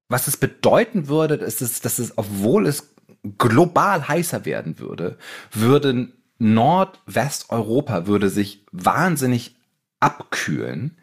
was 0.09 0.27
es 0.27 0.37
bedeuten 0.37 1.07
würde, 1.07 1.35
ist, 1.35 1.61
es, 1.61 1.81
dass 1.81 1.99
es, 1.99 2.17
obwohl 2.17 2.65
es 2.65 2.95
global 3.37 4.07
heißer 4.07 4.43
werden 4.45 4.79
würde, 4.79 5.19
würde 5.51 6.07
Nordwesteuropa 6.39 8.07
würde 8.07 8.29
sich 8.29 8.65
wahnsinnig 8.71 9.55
abkühlen. 9.99 10.97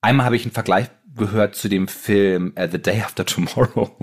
Einmal 0.00 0.26
habe 0.26 0.36
ich 0.36 0.44
einen 0.44 0.52
Vergleich 0.52 0.88
gehört 1.18 1.54
zu 1.54 1.68
dem 1.68 1.88
Film 1.88 2.54
uh, 2.58 2.66
The 2.70 2.80
Day 2.80 3.00
After 3.00 3.26
Tomorrow 3.26 3.96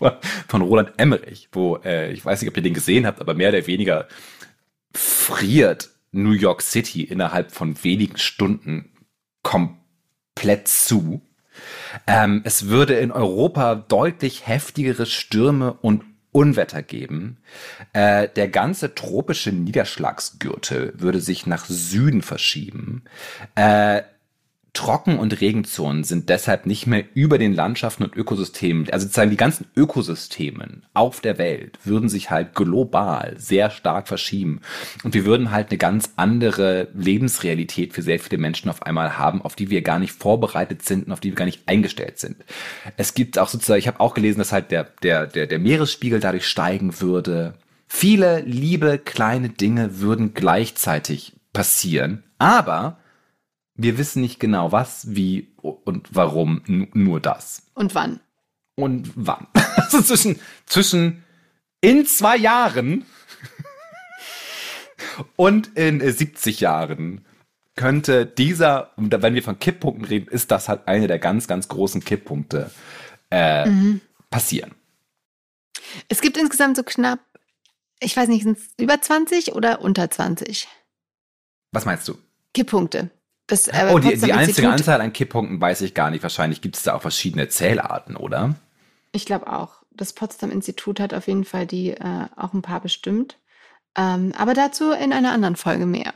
von 0.48 0.62
Roland 0.62 0.92
Emmerich, 0.96 1.48
wo 1.52 1.76
äh, 1.84 2.12
ich 2.12 2.24
weiß 2.24 2.40
nicht, 2.40 2.50
ob 2.50 2.56
ihr 2.56 2.62
den 2.62 2.74
gesehen 2.74 3.06
habt, 3.06 3.20
aber 3.20 3.34
mehr 3.34 3.50
oder 3.50 3.66
weniger 3.66 4.08
friert 4.94 5.90
New 6.12 6.32
York 6.32 6.62
City 6.62 7.02
innerhalb 7.02 7.52
von 7.52 7.82
wenigen 7.84 8.18
Stunden 8.18 8.90
komplett 9.42 10.68
zu. 10.68 11.22
Ähm, 12.06 12.42
es 12.44 12.68
würde 12.68 12.94
in 12.94 13.10
Europa 13.10 13.74
deutlich 13.74 14.46
heftigere 14.46 15.06
Stürme 15.06 15.74
und 15.74 16.04
Unwetter 16.32 16.82
geben. 16.82 17.38
Äh, 17.92 18.28
der 18.28 18.48
ganze 18.48 18.94
tropische 18.94 19.52
Niederschlagsgürtel 19.52 20.94
würde 20.96 21.20
sich 21.20 21.46
nach 21.46 21.66
Süden 21.66 22.22
verschieben. 22.22 23.04
Äh, 23.54 24.02
Trocken- 24.74 25.18
und 25.18 25.38
Regenzonen 25.42 26.02
sind 26.02 26.30
deshalb 26.30 26.64
nicht 26.64 26.86
mehr 26.86 27.04
über 27.12 27.36
den 27.36 27.52
Landschaften 27.52 28.04
und 28.04 28.16
Ökosystemen, 28.16 28.88
also 28.90 29.04
sozusagen 29.04 29.30
die 29.30 29.36
ganzen 29.36 29.66
Ökosystemen 29.76 30.86
auf 30.94 31.20
der 31.20 31.36
Welt 31.36 31.78
würden 31.84 32.08
sich 32.08 32.30
halt 32.30 32.54
global 32.54 33.34
sehr 33.36 33.68
stark 33.68 34.08
verschieben. 34.08 34.62
Und 35.04 35.12
wir 35.12 35.26
würden 35.26 35.50
halt 35.50 35.70
eine 35.70 35.76
ganz 35.76 36.12
andere 36.16 36.88
Lebensrealität 36.94 37.92
für 37.92 38.00
sehr 38.00 38.18
viele 38.18 38.40
Menschen 38.40 38.70
auf 38.70 38.82
einmal 38.82 39.18
haben, 39.18 39.42
auf 39.42 39.56
die 39.56 39.68
wir 39.68 39.82
gar 39.82 39.98
nicht 39.98 40.12
vorbereitet 40.12 40.82
sind 40.82 41.06
und 41.06 41.12
auf 41.12 41.20
die 41.20 41.30
wir 41.30 41.36
gar 41.36 41.44
nicht 41.44 41.68
eingestellt 41.68 42.18
sind. 42.18 42.36
Es 42.96 43.12
gibt 43.12 43.38
auch 43.38 43.48
sozusagen, 43.48 43.78
ich 43.78 43.88
habe 43.88 44.00
auch 44.00 44.14
gelesen, 44.14 44.38
dass 44.38 44.52
halt 44.52 44.70
der, 44.70 44.84
der, 45.02 45.26
der, 45.26 45.46
der 45.46 45.58
Meeresspiegel 45.58 46.18
dadurch 46.18 46.46
steigen 46.46 46.98
würde. 46.98 47.54
Viele 47.88 48.40
liebe 48.40 48.96
kleine 48.98 49.50
Dinge 49.50 50.00
würden 50.00 50.32
gleichzeitig 50.32 51.34
passieren. 51.52 52.22
Aber 52.38 53.01
wir 53.82 53.98
wissen 53.98 54.22
nicht 54.22 54.40
genau 54.40 54.72
was, 54.72 55.14
wie 55.14 55.52
und 55.60 56.14
warum, 56.14 56.62
nur 56.66 57.20
das. 57.20 57.62
Und 57.74 57.94
wann? 57.94 58.20
Und 58.76 59.10
wann. 59.14 59.46
Also 59.76 60.02
zwischen, 60.02 60.38
zwischen 60.66 61.24
in 61.80 62.06
zwei 62.06 62.36
Jahren 62.36 63.04
und 65.36 65.76
in 65.76 66.00
70 66.00 66.60
Jahren 66.60 67.24
könnte 67.74 68.26
dieser, 68.26 68.90
wenn 68.96 69.34
wir 69.34 69.42
von 69.42 69.58
Kipppunkten 69.58 70.04
reden, 70.04 70.28
ist 70.28 70.50
das 70.50 70.68
halt 70.68 70.86
eine 70.88 71.06
der 71.06 71.18
ganz, 71.18 71.48
ganz 71.48 71.68
großen 71.68 72.04
Kipppunkte 72.04 72.70
äh, 73.30 73.68
mhm. 73.68 74.00
passieren. 74.30 74.74
Es 76.08 76.20
gibt 76.20 76.36
insgesamt 76.36 76.76
so 76.76 76.82
knapp, 76.82 77.20
ich 77.98 78.16
weiß 78.16 78.28
nicht, 78.28 78.42
sind 78.42 78.58
es 78.58 78.68
über 78.78 79.00
20 79.00 79.54
oder 79.54 79.80
unter 79.80 80.10
20? 80.10 80.68
Was 81.72 81.84
meinst 81.84 82.06
du? 82.08 82.18
Kipppunkte. 82.54 83.10
Das, 83.52 83.68
äh, 83.68 83.90
oh, 83.92 83.98
die, 83.98 84.16
die 84.16 84.32
einzige 84.32 84.70
Anzahl 84.70 85.02
an 85.02 85.12
Kipppunkten 85.12 85.60
weiß 85.60 85.82
ich 85.82 85.92
gar 85.92 86.08
nicht. 86.08 86.22
Wahrscheinlich 86.22 86.62
gibt 86.62 86.74
es 86.76 86.84
da 86.84 86.94
auch 86.94 87.02
verschiedene 87.02 87.48
Zählarten, 87.48 88.16
oder? 88.16 88.54
Ich 89.12 89.26
glaube 89.26 89.52
auch. 89.52 89.82
Das 89.90 90.14
Potsdam-Institut 90.14 90.98
hat 91.00 91.12
auf 91.12 91.26
jeden 91.26 91.44
Fall 91.44 91.66
die 91.66 91.90
äh, 91.90 92.28
auch 92.34 92.54
ein 92.54 92.62
paar 92.62 92.80
bestimmt. 92.80 93.36
Ähm, 93.94 94.32
aber 94.38 94.54
dazu 94.54 94.92
in 94.92 95.12
einer 95.12 95.32
anderen 95.32 95.56
Folge 95.56 95.84
mehr. 95.84 96.14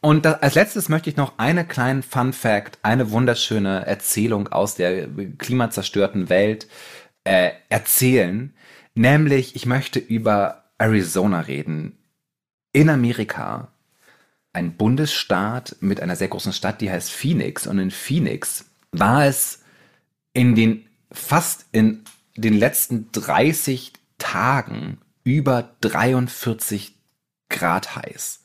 Und 0.00 0.24
das, 0.24 0.40
als 0.40 0.54
letztes 0.54 0.88
möchte 0.88 1.10
ich 1.10 1.16
noch 1.18 1.34
einen 1.36 1.68
kleinen 1.68 2.02
Fun 2.02 2.32
Fact, 2.32 2.78
eine 2.80 3.10
wunderschöne 3.10 3.84
Erzählung 3.84 4.48
aus 4.48 4.76
der 4.76 5.08
klimazerstörten 5.36 6.30
Welt 6.30 6.68
äh, 7.24 7.50
erzählen. 7.68 8.54
Nämlich, 8.94 9.56
ich 9.56 9.66
möchte 9.66 9.98
über 9.98 10.64
Arizona 10.78 11.40
reden. 11.40 11.98
In 12.72 12.88
Amerika 12.88 13.68
ein 14.52 14.76
Bundesstaat 14.76 15.76
mit 15.80 16.00
einer 16.00 16.16
sehr 16.16 16.28
großen 16.28 16.52
Stadt, 16.52 16.80
die 16.80 16.90
heißt 16.90 17.10
Phoenix. 17.10 17.66
Und 17.66 17.78
in 17.78 17.90
Phoenix 17.90 18.66
war 18.92 19.26
es 19.26 19.62
in 20.32 20.54
den 20.54 20.86
fast 21.12 21.66
in 21.72 22.04
den 22.36 22.58
letzten 22.58 23.10
30 23.12 23.92
Tagen 24.18 24.98
über 25.24 25.70
43 25.80 26.94
Grad 27.48 27.96
heiß. 27.96 28.40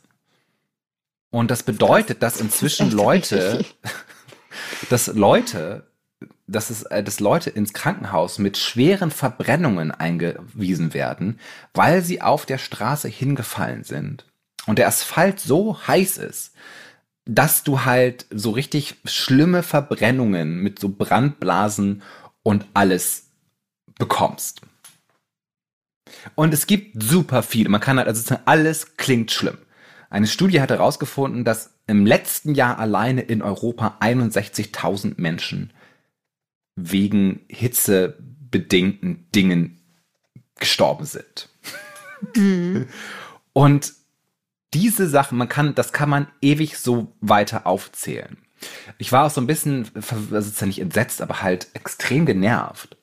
Und 1.30 1.52
das 1.52 1.64
bedeutet, 1.64 2.24
dass 2.24 2.40
inzischen 2.40 2.92
Leute, 2.92 3.66
dass 4.90 5.08
Leute 5.08 5.88
dass 6.48 6.70
es, 6.70 6.84
äh, 6.84 7.04
dass 7.04 7.20
Leute 7.20 7.50
ins 7.50 7.74
Krankenhaus 7.74 8.38
mit 8.38 8.58
schweren 8.58 9.12
Verbrennungen 9.12 9.92
eingewiesen 9.92 10.94
werden, 10.94 11.40
weil 11.74 12.04
sie 12.04 12.22
auf 12.22 12.46
der 12.46 12.60
Straße 12.60 13.08
hingefallen 13.08 13.84
sind 13.84 14.26
und 14.66 14.80
der 14.80 14.88
Asphalt 14.88 15.40
so 15.40 15.88
heiß 15.88 16.18
ist, 16.18 16.54
dass 17.26 17.64
du 17.64 17.86
halt 17.86 18.26
so 18.30 18.52
richtig 18.52 18.96
schlimme 19.06 19.64
Verbrennungen 19.64 20.60
mit 20.60 20.80
so 20.80 20.90
Brandblasen 20.90 22.04
und 22.44 22.66
alles 22.74 23.32
bekommst. 23.98 24.62
Und 26.36 26.54
es 26.54 26.68
gibt 26.68 27.02
super 27.02 27.44
viel. 27.44 27.68
Man 27.70 27.82
kann 27.82 27.98
halt, 27.98 28.08
also 28.08 28.36
alles 28.46 28.98
klingt 28.98 29.32
schlimm. 29.32 29.58
Eine 30.10 30.28
Studie 30.28 30.62
hat 30.62 30.70
herausgefunden, 30.70 31.44
dass 31.44 31.74
im 31.88 32.06
letzten 32.06 32.54
Jahr 32.56 32.80
alleine 32.80 33.22
in 33.22 33.42
Europa 33.42 33.98
61.000 34.00 35.16
Menschen 35.18 35.74
wegen 36.76 37.42
hitzebedingten 37.48 39.30
Dingen 39.34 39.82
gestorben 40.58 41.06
sind. 41.06 41.50
Mhm. 42.36 42.88
Und 43.54 43.94
diese 44.76 45.08
Sachen, 45.08 45.38
man 45.38 45.48
kann, 45.48 45.74
das 45.74 45.94
kann 45.94 46.10
man 46.10 46.28
ewig 46.42 46.78
so 46.78 47.16
weiter 47.22 47.66
aufzählen. 47.66 48.38
Ich 48.98 49.12
war 49.14 49.26
auch 49.26 49.30
so 49.30 49.40
ein 49.40 49.48
bisschen, 49.48 49.90
also 49.96 50.38
ist 50.38 50.60
ja 50.60 50.68
nicht 50.68 50.82
entsetzt, 50.82 51.22
aber 51.22 51.42
halt 51.42 51.68
extrem 51.74 52.26
genervt 52.26 52.98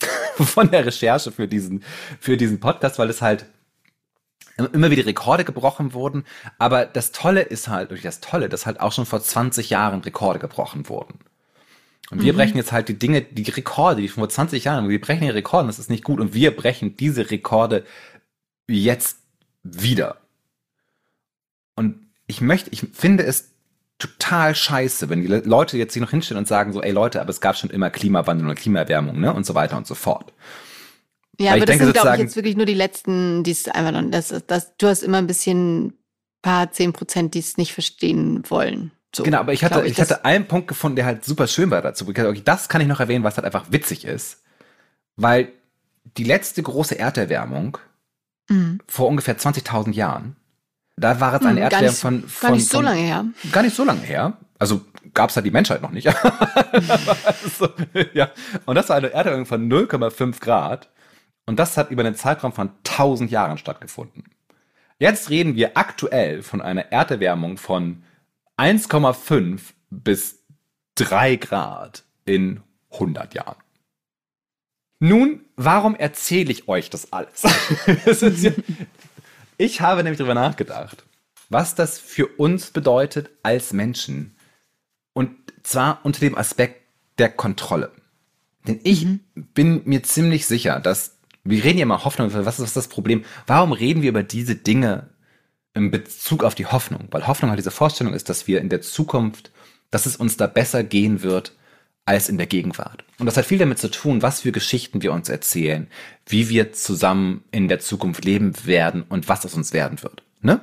von 0.34 0.70
der 0.72 0.84
Recherche 0.84 1.30
für 1.30 1.46
diesen, 1.46 1.84
für 2.18 2.36
diesen 2.36 2.58
Podcast, 2.58 2.98
weil 2.98 3.10
es 3.10 3.22
halt 3.22 3.46
immer 4.56 4.90
wieder 4.90 5.06
Rekorde 5.06 5.44
gebrochen 5.44 5.94
wurden. 5.94 6.24
Aber 6.58 6.84
das 6.84 7.12
Tolle 7.12 7.42
ist 7.42 7.68
halt, 7.68 7.92
durch 7.92 8.02
das 8.02 8.20
Tolle, 8.20 8.48
dass 8.48 8.66
halt 8.66 8.80
auch 8.80 8.92
schon 8.92 9.06
vor 9.06 9.22
20 9.22 9.70
Jahren 9.70 10.00
Rekorde 10.00 10.40
gebrochen 10.40 10.88
wurden. 10.88 11.20
Und 12.10 12.22
wir 12.22 12.32
mhm. 12.32 12.38
brechen 12.38 12.56
jetzt 12.56 12.72
halt 12.72 12.88
die 12.88 12.98
Dinge, 12.98 13.22
die 13.22 13.48
Rekorde, 13.50 14.02
die 14.02 14.08
vor 14.08 14.28
20 14.28 14.64
Jahren, 14.64 14.88
wir 14.88 15.00
brechen 15.00 15.22
die 15.22 15.30
Rekorde, 15.30 15.68
das 15.68 15.78
ist 15.78 15.90
nicht 15.90 16.04
gut. 16.04 16.18
Und 16.18 16.34
wir 16.34 16.54
brechen 16.54 16.96
diese 16.96 17.30
Rekorde 17.30 17.84
jetzt 18.66 19.18
wieder. 19.62 20.23
Und 21.76 22.06
ich 22.26 22.40
möchte, 22.40 22.70
ich 22.70 22.86
finde 22.92 23.24
es 23.24 23.52
total 23.98 24.54
scheiße, 24.54 25.08
wenn 25.08 25.22
die 25.22 25.28
Leute 25.28 25.78
jetzt 25.78 25.94
sich 25.94 26.02
noch 26.02 26.10
hinstellen 26.10 26.38
und 26.38 26.48
sagen 26.48 26.72
so, 26.72 26.82
ey 26.82 26.92
Leute, 26.92 27.20
aber 27.20 27.30
es 27.30 27.40
gab 27.40 27.56
schon 27.56 27.70
immer 27.70 27.90
Klimawandel 27.90 28.48
und 28.48 28.56
Klimaerwärmung, 28.56 29.20
ne, 29.20 29.32
und 29.32 29.46
so 29.46 29.54
weiter 29.54 29.76
und 29.76 29.86
so 29.86 29.94
fort. 29.94 30.32
Ja, 31.38 31.52
Weil 31.52 31.58
aber 31.58 31.66
das 31.66 31.78
denke, 31.78 31.84
sind, 31.84 31.94
glaube 31.94 32.16
ich, 32.16 32.22
jetzt 32.22 32.36
wirklich 32.36 32.56
nur 32.56 32.66
die 32.66 32.74
letzten, 32.74 33.42
die 33.42 33.50
es 33.50 33.68
einfach 33.68 33.92
noch, 33.92 34.10
das, 34.10 34.34
das, 34.46 34.76
du 34.76 34.86
hast 34.86 35.02
immer 35.02 35.18
ein 35.18 35.26
bisschen 35.26 35.94
paar 36.42 36.70
zehn 36.72 36.92
Prozent, 36.92 37.34
die 37.34 37.40
es 37.40 37.56
nicht 37.56 37.72
verstehen 37.72 38.42
wollen. 38.48 38.92
So, 39.14 39.22
genau, 39.22 39.38
aber 39.38 39.52
ich 39.52 39.64
hatte, 39.64 39.82
ich, 39.84 39.92
ich 39.92 40.00
hatte 40.00 40.24
einen 40.24 40.46
Punkt 40.46 40.68
gefunden, 40.68 40.96
der 40.96 41.06
halt 41.06 41.24
super 41.24 41.46
schön 41.46 41.70
war 41.70 41.82
dazu. 41.82 42.06
Okay, 42.08 42.42
das 42.44 42.68
kann 42.68 42.80
ich 42.80 42.88
noch 42.88 43.00
erwähnen, 43.00 43.24
was 43.24 43.36
halt 43.36 43.44
einfach 43.44 43.66
witzig 43.70 44.04
ist. 44.04 44.42
Weil 45.16 45.52
die 46.16 46.24
letzte 46.24 46.62
große 46.62 46.98
Erderwärmung 46.98 47.78
mhm. 48.48 48.80
vor 48.86 49.08
ungefähr 49.08 49.38
20.000 49.38 49.92
Jahren, 49.92 50.36
da 50.96 51.20
war 51.20 51.34
es 51.34 51.42
eine 51.42 51.52
mhm, 51.52 51.58
Erdwärmung 51.58 51.92
von, 51.94 52.28
von. 52.28 52.48
Gar 52.48 52.56
nicht 52.56 52.68
so 52.68 52.80
lange 52.80 53.00
her. 53.00 53.24
Gar 53.52 53.62
nicht 53.62 53.76
so 53.76 53.84
lange 53.84 54.00
her. 54.00 54.36
Also 54.58 54.82
gab 55.12 55.30
es 55.30 55.36
halt 55.36 55.46
die 55.46 55.50
Menschheit 55.50 55.82
noch 55.82 55.90
nicht. 55.90 56.06
also, 56.72 57.68
ja. 58.12 58.30
Und 58.64 58.76
das 58.76 58.88
war 58.88 58.96
eine 58.96 59.12
Erderwärmung 59.12 59.46
von 59.46 59.68
0,5 59.68 60.40
Grad. 60.40 60.90
Und 61.46 61.58
das 61.58 61.76
hat 61.76 61.90
über 61.90 62.02
einen 62.02 62.14
Zeitraum 62.14 62.52
von 62.52 62.70
1000 62.88 63.30
Jahren 63.30 63.58
stattgefunden. 63.58 64.24
Jetzt 64.98 65.30
reden 65.30 65.56
wir 65.56 65.76
aktuell 65.76 66.42
von 66.42 66.62
einer 66.62 66.92
Erderwärmung 66.92 67.58
von 67.58 68.04
1,5 68.56 69.60
bis 69.90 70.44
3 70.94 71.36
Grad 71.36 72.04
in 72.24 72.62
100 72.92 73.34
Jahren. 73.34 73.56
Nun, 75.00 75.44
warum 75.56 75.96
erzähle 75.96 76.50
ich 76.50 76.68
euch 76.68 76.88
das 76.88 77.12
alles? 77.12 77.42
ich 79.56 79.80
habe 79.80 80.02
nämlich 80.02 80.18
darüber 80.18 80.34
nachgedacht, 80.34 81.04
was 81.48 81.74
das 81.74 81.98
für 81.98 82.26
uns 82.26 82.70
bedeutet 82.70 83.30
als 83.42 83.72
Menschen. 83.72 84.36
Und 85.12 85.30
zwar 85.62 86.00
unter 86.02 86.20
dem 86.20 86.36
Aspekt 86.36 86.82
der 87.18 87.30
Kontrolle. 87.30 87.92
Denn 88.66 88.80
ich 88.82 89.04
mhm. 89.04 89.20
bin 89.34 89.82
mir 89.84 90.02
ziemlich 90.02 90.46
sicher, 90.46 90.80
dass 90.80 91.18
wir 91.44 91.62
reden 91.62 91.78
ja 91.78 91.82
immer 91.82 92.04
Hoffnung, 92.04 92.32
was 92.32 92.58
ist 92.58 92.76
das 92.76 92.88
Problem? 92.88 93.24
Warum 93.46 93.72
reden 93.72 94.02
wir 94.02 94.08
über 94.08 94.22
diese 94.22 94.56
Dinge 94.56 95.10
in 95.74 95.90
Bezug 95.90 96.42
auf 96.42 96.54
die 96.54 96.66
Hoffnung? 96.66 97.08
Weil 97.10 97.26
Hoffnung 97.26 97.50
halt 97.50 97.58
diese 97.58 97.70
Vorstellung 97.70 98.14
ist, 98.14 98.30
dass 98.30 98.46
wir 98.46 98.60
in 98.60 98.70
der 98.70 98.80
Zukunft, 98.80 99.52
dass 99.90 100.06
es 100.06 100.16
uns 100.16 100.38
da 100.38 100.46
besser 100.46 100.82
gehen 100.82 101.22
wird 101.22 101.52
als 102.06 102.28
in 102.28 102.36
der 102.36 102.46
Gegenwart. 102.46 103.04
Und 103.18 103.26
das 103.26 103.36
hat 103.36 103.46
viel 103.46 103.58
damit 103.58 103.78
zu 103.78 103.90
tun, 103.90 104.22
was 104.22 104.40
für 104.40 104.52
Geschichten 104.52 105.02
wir 105.02 105.12
uns 105.12 105.28
erzählen, 105.28 105.86
wie 106.26 106.48
wir 106.48 106.72
zusammen 106.72 107.44
in 107.50 107.68
der 107.68 107.80
Zukunft 107.80 108.24
leben 108.24 108.52
werden 108.64 109.04
und 109.08 109.28
was 109.28 109.44
aus 109.46 109.54
uns 109.54 109.72
werden 109.72 110.02
wird. 110.02 110.22
Ne? 110.42 110.60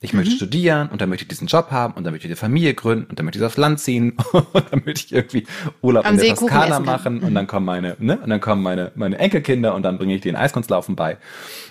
Ich 0.00 0.12
möchte 0.12 0.32
mhm. 0.32 0.36
studieren 0.36 0.88
und 0.88 1.00
dann 1.00 1.08
möchte 1.08 1.24
ich 1.24 1.28
diesen 1.28 1.48
Job 1.48 1.70
haben 1.70 1.94
und 1.94 2.04
dann 2.04 2.12
möchte 2.12 2.26
ich 2.26 2.30
eine 2.30 2.36
Familie 2.36 2.74
gründen 2.74 3.06
und 3.10 3.18
dann 3.18 3.26
möchte 3.26 3.38
ich 3.38 3.44
aufs 3.44 3.56
Land 3.56 3.80
ziehen 3.80 4.16
und 4.32 4.46
dann 4.70 4.82
möchte 4.84 5.06
ich 5.06 5.12
irgendwie 5.12 5.46
Urlaub 5.82 6.06
Am 6.06 6.14
in 6.14 6.20
der 6.20 6.34
Toskana 6.34 6.80
machen 6.80 7.18
mhm. 7.18 7.24
und 7.24 7.34
dann 7.34 7.46
kommen 7.46 7.66
meine, 7.66 7.96
ne, 7.98 8.18
und 8.18 8.30
dann 8.30 8.40
kommen 8.40 8.62
meine, 8.62 8.92
meine 8.94 9.18
Enkelkinder 9.18 9.74
und 9.74 9.82
dann 9.82 9.98
bringe 9.98 10.14
ich 10.14 10.20
denen 10.20 10.36
Eiskunstlaufen 10.36 10.96
bei. 10.96 11.18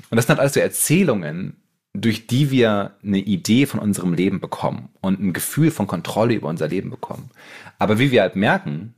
Und 0.10 0.15
das 0.15 0.25
sind 0.25 0.32
halt 0.32 0.39
alles 0.39 0.53
so 0.53 0.60
Erzählungen, 0.60 1.58
durch 1.93 2.27
die 2.27 2.51
wir 2.51 2.91
eine 3.03 3.17
Idee 3.17 3.65
von 3.65 3.80
unserem 3.80 4.13
Leben 4.13 4.39
bekommen 4.39 4.89
und 5.01 5.19
ein 5.19 5.34
Gefühl 5.34 5.71
von 5.71 5.88
Kontrolle 5.88 6.36
über 6.36 6.47
unser 6.47 6.67
Leben 6.67 6.89
bekommen. 6.91 7.32
Aber 7.80 7.97
wie 7.97 8.12
wir 8.12 8.21
halt 8.21 8.36
merken, 8.36 8.93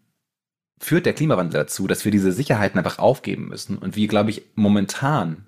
führt 0.80 1.06
der 1.06 1.13
Klimawandel 1.13 1.62
dazu, 1.62 1.88
dass 1.88 2.06
wir 2.06 2.12
diese 2.12 2.32
Sicherheiten 2.32 2.78
einfach 2.78 3.00
aufgeben 3.00 3.48
müssen 3.48 3.78
und 3.78 3.96
wie, 3.96 4.08
glaube 4.08 4.30
ich, 4.30 4.44
momentan 4.56 5.46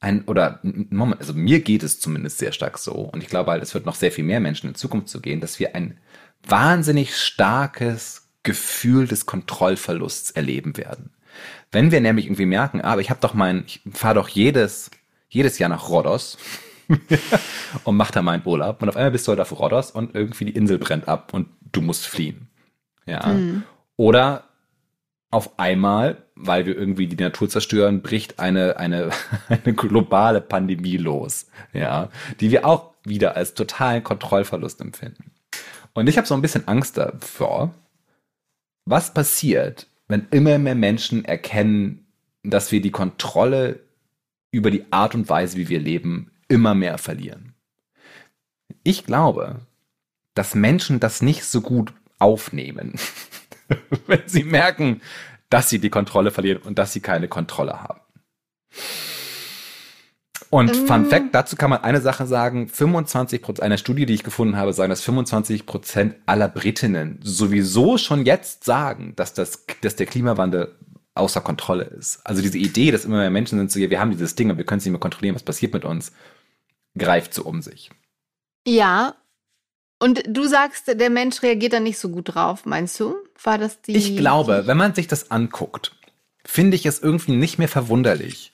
ein, 0.00 0.24
oder 0.24 0.60
Moment, 0.62 1.20
also 1.20 1.34
mir 1.34 1.60
geht 1.60 1.82
es 1.82 2.00
zumindest 2.00 2.38
sehr 2.38 2.52
stark 2.52 2.78
so, 2.78 2.92
und 2.92 3.22
ich 3.22 3.28
glaube 3.28 3.50
halt, 3.50 3.62
es 3.62 3.74
wird 3.74 3.86
noch 3.86 3.94
sehr 3.94 4.12
viel 4.12 4.24
mehr 4.24 4.40
Menschen 4.40 4.68
in 4.68 4.74
Zukunft 4.74 5.08
zu 5.08 5.20
gehen, 5.20 5.40
dass 5.40 5.58
wir 5.58 5.74
ein 5.74 5.98
wahnsinnig 6.46 7.16
starkes 7.16 8.28
Gefühl 8.42 9.06
des 9.06 9.26
Kontrollverlusts 9.26 10.30
erleben 10.30 10.76
werden. 10.76 11.10
Wenn 11.70 11.90
wir 11.90 12.00
nämlich 12.00 12.26
irgendwie 12.26 12.46
merken, 12.46 12.80
aber 12.80 13.00
ich 13.00 13.10
habe 13.10 13.20
doch 13.20 13.34
mein, 13.34 13.64
ich 13.66 13.82
fahre 13.92 14.14
doch 14.14 14.28
jedes, 14.28 14.90
jedes 15.28 15.58
Jahr 15.58 15.68
nach 15.68 15.88
Rhodos 15.88 16.38
und 17.84 17.96
mach 17.96 18.10
da 18.10 18.22
meinen 18.22 18.42
Urlaub 18.44 18.82
und 18.82 18.88
auf 18.88 18.96
einmal 18.96 19.12
bist 19.12 19.26
du 19.26 19.30
halt 19.30 19.40
auf 19.40 19.58
Rhodos 19.58 19.90
und 19.90 20.14
irgendwie 20.14 20.46
die 20.46 20.56
Insel 20.56 20.78
brennt 20.78 21.08
ab 21.08 21.32
und 21.34 21.48
du 21.72 21.82
musst 21.82 22.06
fliehen. 22.06 22.48
Ja. 23.06 23.26
Mhm. 23.26 23.62
Oder 23.96 24.49
auf 25.30 25.58
einmal, 25.58 26.24
weil 26.34 26.66
wir 26.66 26.76
irgendwie 26.76 27.06
die 27.06 27.22
Natur 27.22 27.48
zerstören, 27.48 28.02
bricht 28.02 28.38
eine, 28.40 28.76
eine, 28.78 29.10
eine 29.48 29.74
globale 29.74 30.40
Pandemie 30.40 30.96
los, 30.96 31.46
ja, 31.72 32.10
die 32.40 32.50
wir 32.50 32.66
auch 32.66 32.90
wieder 33.04 33.36
als 33.36 33.54
totalen 33.54 34.02
Kontrollverlust 34.02 34.80
empfinden. 34.80 35.30
Und 35.94 36.08
ich 36.08 36.16
habe 36.16 36.26
so 36.26 36.34
ein 36.34 36.42
bisschen 36.42 36.68
Angst 36.68 36.96
davor, 36.96 37.74
was 38.84 39.14
passiert, 39.14 39.86
wenn 40.08 40.26
immer 40.30 40.58
mehr 40.58 40.74
Menschen 40.74 41.24
erkennen, 41.24 42.06
dass 42.42 42.72
wir 42.72 42.80
die 42.80 42.90
Kontrolle 42.90 43.80
über 44.50 44.70
die 44.70 44.84
Art 44.90 45.14
und 45.14 45.28
Weise, 45.28 45.56
wie 45.56 45.68
wir 45.68 45.78
leben, 45.78 46.32
immer 46.48 46.74
mehr 46.74 46.98
verlieren. 46.98 47.54
Ich 48.82 49.04
glaube, 49.04 49.60
dass 50.34 50.54
Menschen 50.54 51.00
das 51.00 51.22
nicht 51.22 51.44
so 51.44 51.60
gut 51.60 51.92
aufnehmen. 52.18 52.94
wenn 54.06 54.22
sie 54.26 54.44
merken, 54.44 55.00
dass 55.48 55.68
sie 55.68 55.78
die 55.78 55.90
Kontrolle 55.90 56.30
verlieren 56.30 56.62
und 56.62 56.78
dass 56.78 56.92
sie 56.92 57.00
keine 57.00 57.28
Kontrolle 57.28 57.82
haben. 57.82 58.00
Und 60.50 60.72
mm. 60.72 60.86
Fun 60.86 61.06
Fact, 61.06 61.32
dazu 61.32 61.56
kann 61.56 61.70
man 61.70 61.82
eine 61.82 62.00
Sache 62.00 62.26
sagen, 62.26 62.68
25 62.68 63.40
Prozent, 63.40 63.64
einer 63.64 63.78
Studie, 63.78 64.04
die 64.04 64.14
ich 64.14 64.24
gefunden 64.24 64.56
habe, 64.56 64.72
sagen, 64.72 64.90
dass 64.90 65.02
25 65.02 65.64
Prozent 65.64 66.16
aller 66.26 66.48
Britinnen 66.48 67.20
sowieso 67.22 67.98
schon 67.98 68.26
jetzt 68.26 68.64
sagen, 68.64 69.14
dass 69.16 69.32
das, 69.32 69.64
dass 69.80 69.96
der 69.96 70.06
Klimawandel 70.06 70.76
außer 71.14 71.40
Kontrolle 71.40 71.84
ist. 71.84 72.20
Also 72.24 72.42
diese 72.42 72.58
Idee, 72.58 72.90
dass 72.90 73.04
immer 73.04 73.18
mehr 73.18 73.30
Menschen 73.30 73.58
sind 73.58 73.70
so, 73.70 73.78
ja, 73.78 73.90
wir 73.90 74.00
haben 74.00 74.10
dieses 74.10 74.34
Ding 74.34 74.50
und 74.50 74.58
wir 74.58 74.64
können 74.64 74.78
es 74.78 74.84
nicht 74.84 74.92
mehr 74.92 75.00
kontrollieren, 75.00 75.36
was 75.36 75.42
passiert 75.42 75.72
mit 75.72 75.84
uns, 75.84 76.12
greift 76.96 77.32
so 77.32 77.44
um 77.44 77.62
sich. 77.62 77.90
Ja, 78.66 79.14
und 80.00 80.22
du 80.26 80.46
sagst, 80.46 80.88
der 80.88 81.10
Mensch 81.10 81.42
reagiert 81.42 81.74
da 81.74 81.80
nicht 81.80 81.98
so 81.98 82.08
gut 82.08 82.34
drauf, 82.34 82.64
meinst 82.64 82.98
du? 82.98 83.16
War 83.42 83.58
das 83.58 83.82
die. 83.82 83.96
Ich 83.96 84.16
glaube, 84.16 84.62
wenn 84.66 84.76
man 84.76 84.94
sich 84.94 85.06
das 85.06 85.30
anguckt, 85.30 85.92
finde 86.44 86.76
ich 86.76 86.86
es 86.86 86.98
irgendwie 86.98 87.36
nicht 87.36 87.58
mehr 87.58 87.68
verwunderlich. 87.68 88.52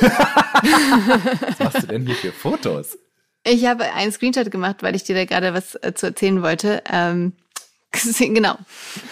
was 0.00 1.58
machst 1.58 1.82
du 1.82 1.86
denn 1.88 2.06
hier 2.06 2.14
für 2.14 2.32
Fotos? 2.32 2.96
Ich 3.44 3.66
habe 3.66 3.92
einen 3.92 4.12
Screenshot 4.12 4.52
gemacht, 4.52 4.82
weil 4.82 4.94
ich 4.94 5.02
dir 5.02 5.16
da 5.16 5.24
gerade 5.24 5.52
was 5.52 5.74
äh, 5.74 5.94
zu 5.94 6.06
erzählen 6.06 6.42
wollte. 6.42 6.82
Ähm, 6.88 7.32
genau. 8.18 8.56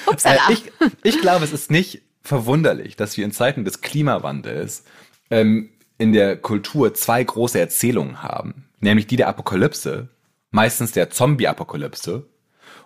Upsala. 0.07 0.49
Äh, 0.49 0.53
ich, 0.53 0.63
ich 1.03 1.21
glaube, 1.21 1.45
es 1.45 1.53
ist 1.53 1.71
nicht 1.71 2.03
verwunderlich, 2.23 2.95
dass 2.95 3.17
wir 3.17 3.25
in 3.25 3.33
Zeiten 3.33 3.65
des 3.65 3.81
Klimawandels 3.81 4.85
ähm, 5.31 5.71
in 5.99 6.13
der 6.13 6.37
Kultur 6.37 6.95
zwei 6.95 7.25
große 7.25 7.59
Erzählungen 7.59 8.23
haben. 8.23 8.69
Nämlich 8.79 9.09
die 9.09 9.17
der 9.17 9.29
Apokalypse 9.29 10.09
meistens 10.51 10.93
der 10.93 11.11
Zombie-Apokalypse 11.11 12.27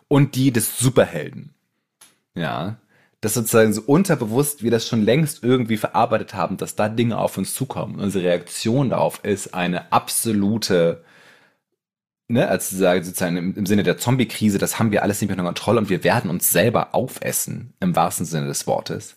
und 0.09 0.35
die 0.35 0.53
des 0.53 0.79
Superhelden. 0.79 1.55
Ja, 2.35 2.79
dass 3.25 3.35
sozusagen 3.35 3.73
so 3.73 3.81
unterbewusst 3.81 4.63
wir 4.63 4.71
das 4.71 4.87
schon 4.87 5.03
längst 5.03 5.43
irgendwie 5.43 5.79
verarbeitet 5.79 6.35
haben, 6.35 6.59
dass 6.59 6.77
da 6.77 6.91
Dinge 6.91 7.17
auf 7.17 7.39
uns 7.39 7.55
zukommen. 7.55 7.95
Und 7.95 8.03
unsere 8.03 8.25
Reaktion 8.25 8.91
darauf 8.91 9.25
ist 9.25 9.55
eine 9.55 9.93
absolute, 9.93 11.03
ne, 12.29 12.47
als 12.49 12.69
sozusagen 12.69 13.39
im, 13.39 13.57
im 13.57 13.65
Sinne 13.65 13.83
der 13.83 13.97
Zombie-Krise, 13.97 14.59
das 14.59 14.79
haben 14.79 14.93
wir 14.93 15.03
alles 15.03 15.21
nicht 15.21 15.29
mehr 15.29 15.39
unter 15.39 15.49
Kontrolle 15.49 15.79
und 15.79 15.89
wir 15.89 16.05
werden 16.05 16.29
uns 16.29 16.51
selber 16.51 16.95
aufessen, 16.95 17.73
im 17.81 17.97
wahrsten 17.97 18.27
Sinne 18.27 18.47
des 18.47 18.67
Wortes. 18.67 19.15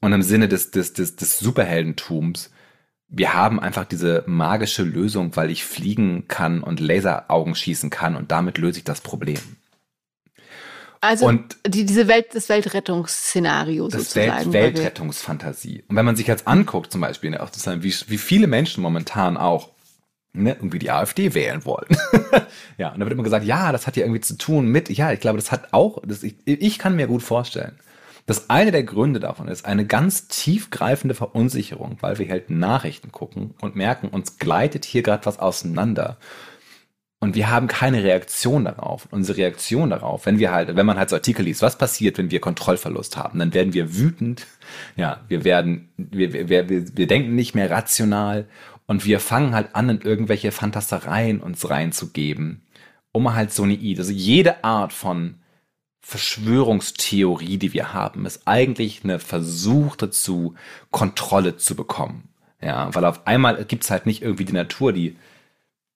Und 0.00 0.12
im 0.12 0.22
Sinne 0.22 0.48
des, 0.48 0.72
des, 0.72 0.92
des, 0.92 1.14
des 1.14 1.38
Superheldentums, 1.38 2.50
wir 3.08 3.32
haben 3.34 3.58
einfach 3.58 3.84
diese 3.84 4.22
magische 4.26 4.82
Lösung, 4.82 5.34
weil 5.34 5.50
ich 5.50 5.64
fliegen 5.64 6.28
kann 6.28 6.62
und 6.62 6.80
Laseraugen 6.80 7.54
schießen 7.54 7.90
kann 7.90 8.16
und 8.16 8.30
damit 8.30 8.58
löse 8.58 8.78
ich 8.78 8.84
das 8.84 9.00
Problem. 9.00 9.38
Also 11.00 11.26
und 11.26 11.56
die, 11.66 11.86
diese 11.86 12.08
Welt, 12.08 12.34
das 12.34 12.48
Weltrettungsszenario 12.48 13.88
das 13.88 14.12
sozusagen. 14.12 14.52
Welt, 14.52 14.76
Weltrettungsfantasie. 14.76 15.84
Und 15.86 15.96
wenn 15.96 16.04
man 16.04 16.16
sich 16.16 16.26
jetzt 16.26 16.48
anguckt, 16.48 16.90
zum 16.92 17.00
Beispiel, 17.00 17.30
ne, 17.30 17.40
auch 17.40 17.46
sozusagen, 17.46 17.82
wie, 17.82 17.94
wie 18.08 18.18
viele 18.18 18.46
Menschen 18.46 18.82
momentan 18.82 19.36
auch 19.36 19.70
ne, 20.32 20.54
irgendwie 20.54 20.80
die 20.80 20.90
AfD 20.90 21.34
wählen 21.34 21.64
wollen. 21.64 21.86
ja, 22.78 22.92
und 22.92 23.00
da 23.00 23.06
wird 23.06 23.12
immer 23.12 23.22
gesagt, 23.22 23.44
ja, 23.44 23.70
das 23.70 23.86
hat 23.86 23.96
ja 23.96 24.04
irgendwie 24.04 24.20
zu 24.20 24.36
tun 24.36 24.66
mit, 24.66 24.90
ja, 24.90 25.12
ich 25.12 25.20
glaube, 25.20 25.38
das 25.38 25.52
hat 25.52 25.72
auch, 25.72 26.02
das, 26.04 26.24
ich, 26.24 26.34
ich 26.44 26.78
kann 26.78 26.96
mir 26.96 27.06
gut 27.06 27.22
vorstellen, 27.22 27.78
dass 28.28 28.50
eine 28.50 28.72
der 28.72 28.82
Gründe 28.82 29.20
davon 29.20 29.48
ist 29.48 29.64
eine 29.64 29.86
ganz 29.86 30.28
tiefgreifende 30.28 31.14
Verunsicherung, 31.14 31.96
weil 32.02 32.18
wir 32.18 32.28
halt 32.28 32.50
Nachrichten 32.50 33.10
gucken 33.10 33.54
und 33.62 33.74
merken, 33.74 34.08
uns 34.08 34.36
gleitet 34.36 34.84
hier 34.84 35.02
gerade 35.02 35.24
was 35.24 35.38
auseinander. 35.38 36.18
Und 37.20 37.36
wir 37.36 37.50
haben 37.50 37.68
keine 37.68 38.04
Reaktion 38.04 38.66
darauf. 38.66 39.08
Unsere 39.10 39.38
Reaktion 39.38 39.88
darauf, 39.88 40.26
wenn 40.26 40.38
wir 40.38 40.52
halt, 40.52 40.76
wenn 40.76 40.84
man 40.84 40.98
halt 40.98 41.08
so 41.08 41.16
Artikel 41.16 41.46
liest, 41.46 41.62
was 41.62 41.78
passiert, 41.78 42.18
wenn 42.18 42.30
wir 42.30 42.38
Kontrollverlust 42.38 43.16
haben, 43.16 43.38
dann 43.38 43.54
werden 43.54 43.72
wir 43.72 43.96
wütend. 43.96 44.46
Ja, 44.94 45.20
wir 45.28 45.44
werden, 45.44 45.88
wir, 45.96 46.34
wir, 46.34 46.68
wir, 46.68 46.68
wir 46.68 47.06
denken 47.06 47.34
nicht 47.34 47.54
mehr 47.54 47.70
rational 47.70 48.46
und 48.86 49.06
wir 49.06 49.20
fangen 49.20 49.54
halt 49.54 49.74
an, 49.74 49.88
in 49.88 50.00
irgendwelche 50.02 50.52
Fantastereien 50.52 51.40
uns 51.40 51.70
reinzugeben, 51.70 52.60
um 53.10 53.34
halt 53.34 53.54
so 53.54 53.62
eine 53.62 53.72
Idee, 53.72 54.00
also 54.00 54.12
jede 54.12 54.64
Art 54.64 54.92
von 54.92 55.36
Verschwörungstheorie, 56.00 57.58
die 57.58 57.72
wir 57.72 57.92
haben, 57.92 58.24
ist 58.24 58.42
eigentlich 58.46 59.04
eine 59.04 59.18
Versuch 59.18 59.96
dazu, 59.96 60.54
Kontrolle 60.90 61.56
zu 61.56 61.74
bekommen. 61.74 62.28
Ja, 62.60 62.92
weil 62.94 63.04
auf 63.04 63.26
einmal 63.26 63.64
gibt's 63.64 63.90
halt 63.90 64.06
nicht 64.06 64.22
irgendwie 64.22 64.44
die 64.44 64.52
Natur, 64.52 64.92
die 64.92 65.16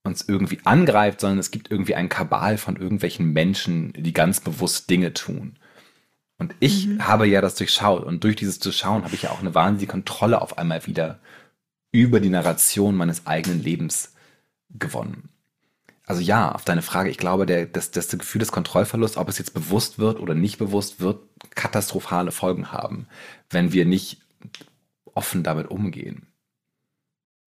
uns 0.04 0.28
irgendwie 0.28 0.60
angreift, 0.64 1.20
sondern 1.20 1.38
es 1.38 1.50
gibt 1.50 1.70
irgendwie 1.70 1.94
ein 1.94 2.08
Kabal 2.08 2.58
von 2.58 2.76
irgendwelchen 2.76 3.32
Menschen, 3.32 3.92
die 3.96 4.12
ganz 4.12 4.40
bewusst 4.40 4.90
Dinge 4.90 5.12
tun. 5.12 5.56
Und 6.38 6.54
ich 6.58 6.86
mhm. 6.86 7.06
habe 7.06 7.26
ja 7.26 7.40
das 7.40 7.54
durchschaut 7.54 8.04
und 8.04 8.24
durch 8.24 8.36
dieses 8.36 8.58
Durchschauen 8.58 9.04
habe 9.04 9.14
ich 9.14 9.22
ja 9.22 9.30
auch 9.30 9.40
eine 9.40 9.54
wahnsinnige 9.54 9.92
Kontrolle 9.92 10.42
auf 10.42 10.58
einmal 10.58 10.86
wieder 10.86 11.20
über 11.92 12.20
die 12.20 12.30
Narration 12.30 12.96
meines 12.96 13.26
eigenen 13.26 13.62
Lebens 13.62 14.14
gewonnen. 14.70 15.28
Also 16.12 16.24
ja, 16.24 16.52
auf 16.52 16.66
deine 16.66 16.82
Frage, 16.82 17.08
ich 17.08 17.16
glaube, 17.16 17.46
der, 17.46 17.64
das, 17.64 17.90
das 17.90 18.08
Gefühl 18.08 18.40
des 18.40 18.52
Kontrollverlusts, 18.52 19.16
ob 19.16 19.30
es 19.30 19.38
jetzt 19.38 19.54
bewusst 19.54 19.98
wird 19.98 20.20
oder 20.20 20.34
nicht 20.34 20.58
bewusst 20.58 21.00
wird, 21.00 21.22
katastrophale 21.54 22.32
Folgen 22.32 22.70
haben, 22.70 23.06
wenn 23.48 23.72
wir 23.72 23.86
nicht 23.86 24.20
offen 25.14 25.42
damit 25.42 25.70
umgehen. 25.70 26.26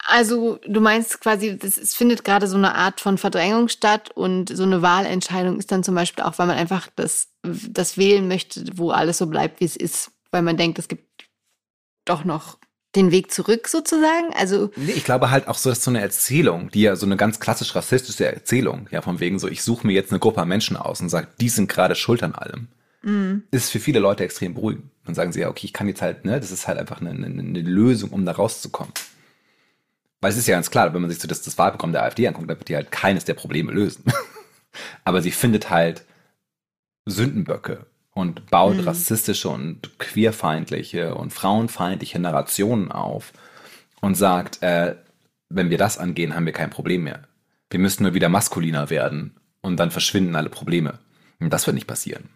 Also 0.08 0.58
du 0.68 0.82
meinst 0.82 1.22
quasi, 1.22 1.60
das, 1.60 1.78
es 1.78 1.94
findet 1.94 2.24
gerade 2.24 2.48
so 2.48 2.58
eine 2.58 2.74
Art 2.74 3.02
von 3.02 3.20
Verdrängung 3.20 3.68
statt 3.68 4.10
und 4.16 4.50
so 4.50 4.64
eine 4.64 4.82
Wahlentscheidung 4.82 5.60
ist 5.60 5.72
dann 5.72 5.84
zum 5.84 5.94
Beispiel 5.94 6.24
auch, 6.24 6.40
weil 6.40 6.48
man 6.48 6.58
einfach 6.58 6.88
das, 6.96 7.28
das 7.44 8.00
wählen 8.00 8.28
möchte, 8.28 8.66
wo 8.74 8.90
alles 8.90 9.20
so 9.20 9.28
bleibt, 9.28 9.60
wie 9.60 9.66
es 9.66 9.76
ist, 9.76 10.10
weil 10.32 10.42
man 10.42 10.58
denkt, 10.58 10.80
es 10.80 10.88
gibt 10.88 11.28
doch 12.06 12.24
noch 12.24 12.58
den 12.96 13.12
Weg 13.12 13.32
zurück 13.32 13.68
sozusagen? 13.68 14.34
Also 14.36 14.72
nee, 14.76 14.92
ich 14.92 15.04
glaube 15.04 15.32
halt 15.32 15.48
auch 15.48 15.58
so, 15.58 15.70
dass 15.70 15.84
so 15.84 15.92
eine 15.92 16.02
Erzählung, 16.02 16.70
die 16.72 16.82
ja 16.82 16.96
so 16.96 17.06
eine 17.06 17.18
ganz 17.18 17.40
klassisch 17.40 17.76
rassistische 17.76 18.26
Erzählung, 18.26 18.88
ja 18.92 19.02
von 19.02 19.20
wegen 19.20 19.40
so, 19.40 19.48
ich 19.48 19.64
suche 19.64 19.86
mir 19.86 19.94
jetzt 19.94 20.12
eine 20.12 20.20
Gruppe 20.20 20.42
an 20.42 20.48
Menschen 20.48 20.78
aus 20.78 21.02
und 21.02 21.10
sage, 21.10 21.28
die 21.40 21.50
sind 21.50 21.70
gerade 21.70 21.96
schuld 21.96 22.24
an 22.24 22.34
allem, 22.34 22.68
mm. 23.04 23.44
ist 23.52 23.72
für 23.72 23.80
viele 23.80 24.00
Leute 24.00 24.24
extrem 24.24 24.54
beruhigend. 24.54 24.86
Dann 25.06 25.16
sagen 25.16 25.32
sie 25.32 25.42
ja, 25.42 25.50
okay, 25.50 25.66
ich 25.66 25.74
kann 25.74 25.88
jetzt 25.88 26.02
halt, 26.02 26.26
ne, 26.26 26.40
das 26.40 26.52
ist 26.52 26.68
halt 26.68 26.80
einfach 26.80 27.02
eine, 27.02 27.12
eine, 27.12 27.28
eine 27.28 27.62
Lösung, 27.62 28.10
um 28.12 28.26
da 28.26 28.32
rauszukommen. 28.32 28.94
Weil 30.22 30.32
es 30.32 30.38
ist 30.38 30.48
ja 30.48 30.56
ganz 30.56 30.72
klar, 30.72 30.94
wenn 30.94 31.02
man 31.02 31.12
sich 31.12 31.20
so 31.20 31.28
das, 31.28 31.44
das 31.44 31.58
Wahlprogramm 31.58 31.92
der 31.92 32.04
AfD 32.04 32.28
anguckt, 32.28 32.50
dann 32.50 32.58
wird 32.58 32.70
die 32.70 32.76
halt 32.76 32.92
keines 32.92 33.26
der 33.26 33.36
Probleme 33.36 33.72
lösen. 33.72 34.06
Aber 35.04 35.22
sie 35.22 35.32
findet 35.32 35.70
halt 35.70 36.04
Sündenböcke 37.06 37.86
und 38.16 38.50
baut 38.50 38.78
mhm. 38.78 38.88
rassistische 38.88 39.50
und 39.50 40.00
queerfeindliche 40.00 41.14
und 41.14 41.32
frauenfeindliche 41.32 42.18
Narrationen 42.18 42.92
auf 42.92 43.34
und 44.02 44.16
sagt, 44.16 44.64
äh, 44.64 44.96
wenn 45.50 45.70
wir 45.70 45.78
das 45.78 45.98
angehen, 46.00 46.34
haben 46.34 46.46
wir 46.46 46.54
kein 46.54 46.70
Problem 46.70 47.04
mehr. 47.04 47.24
Wir 47.70 47.80
müssen 47.80 48.04
nur 48.04 48.14
wieder 48.14 48.30
maskuliner 48.30 48.90
werden 48.90 49.36
und 49.62 49.78
dann 49.78 49.92
verschwinden 49.92 50.36
alle 50.36 50.50
Probleme. 50.50 51.00
Und 51.40 51.52
das 51.52 51.68
wird 51.68 51.76
nicht 51.76 51.88
passieren. 51.88 52.30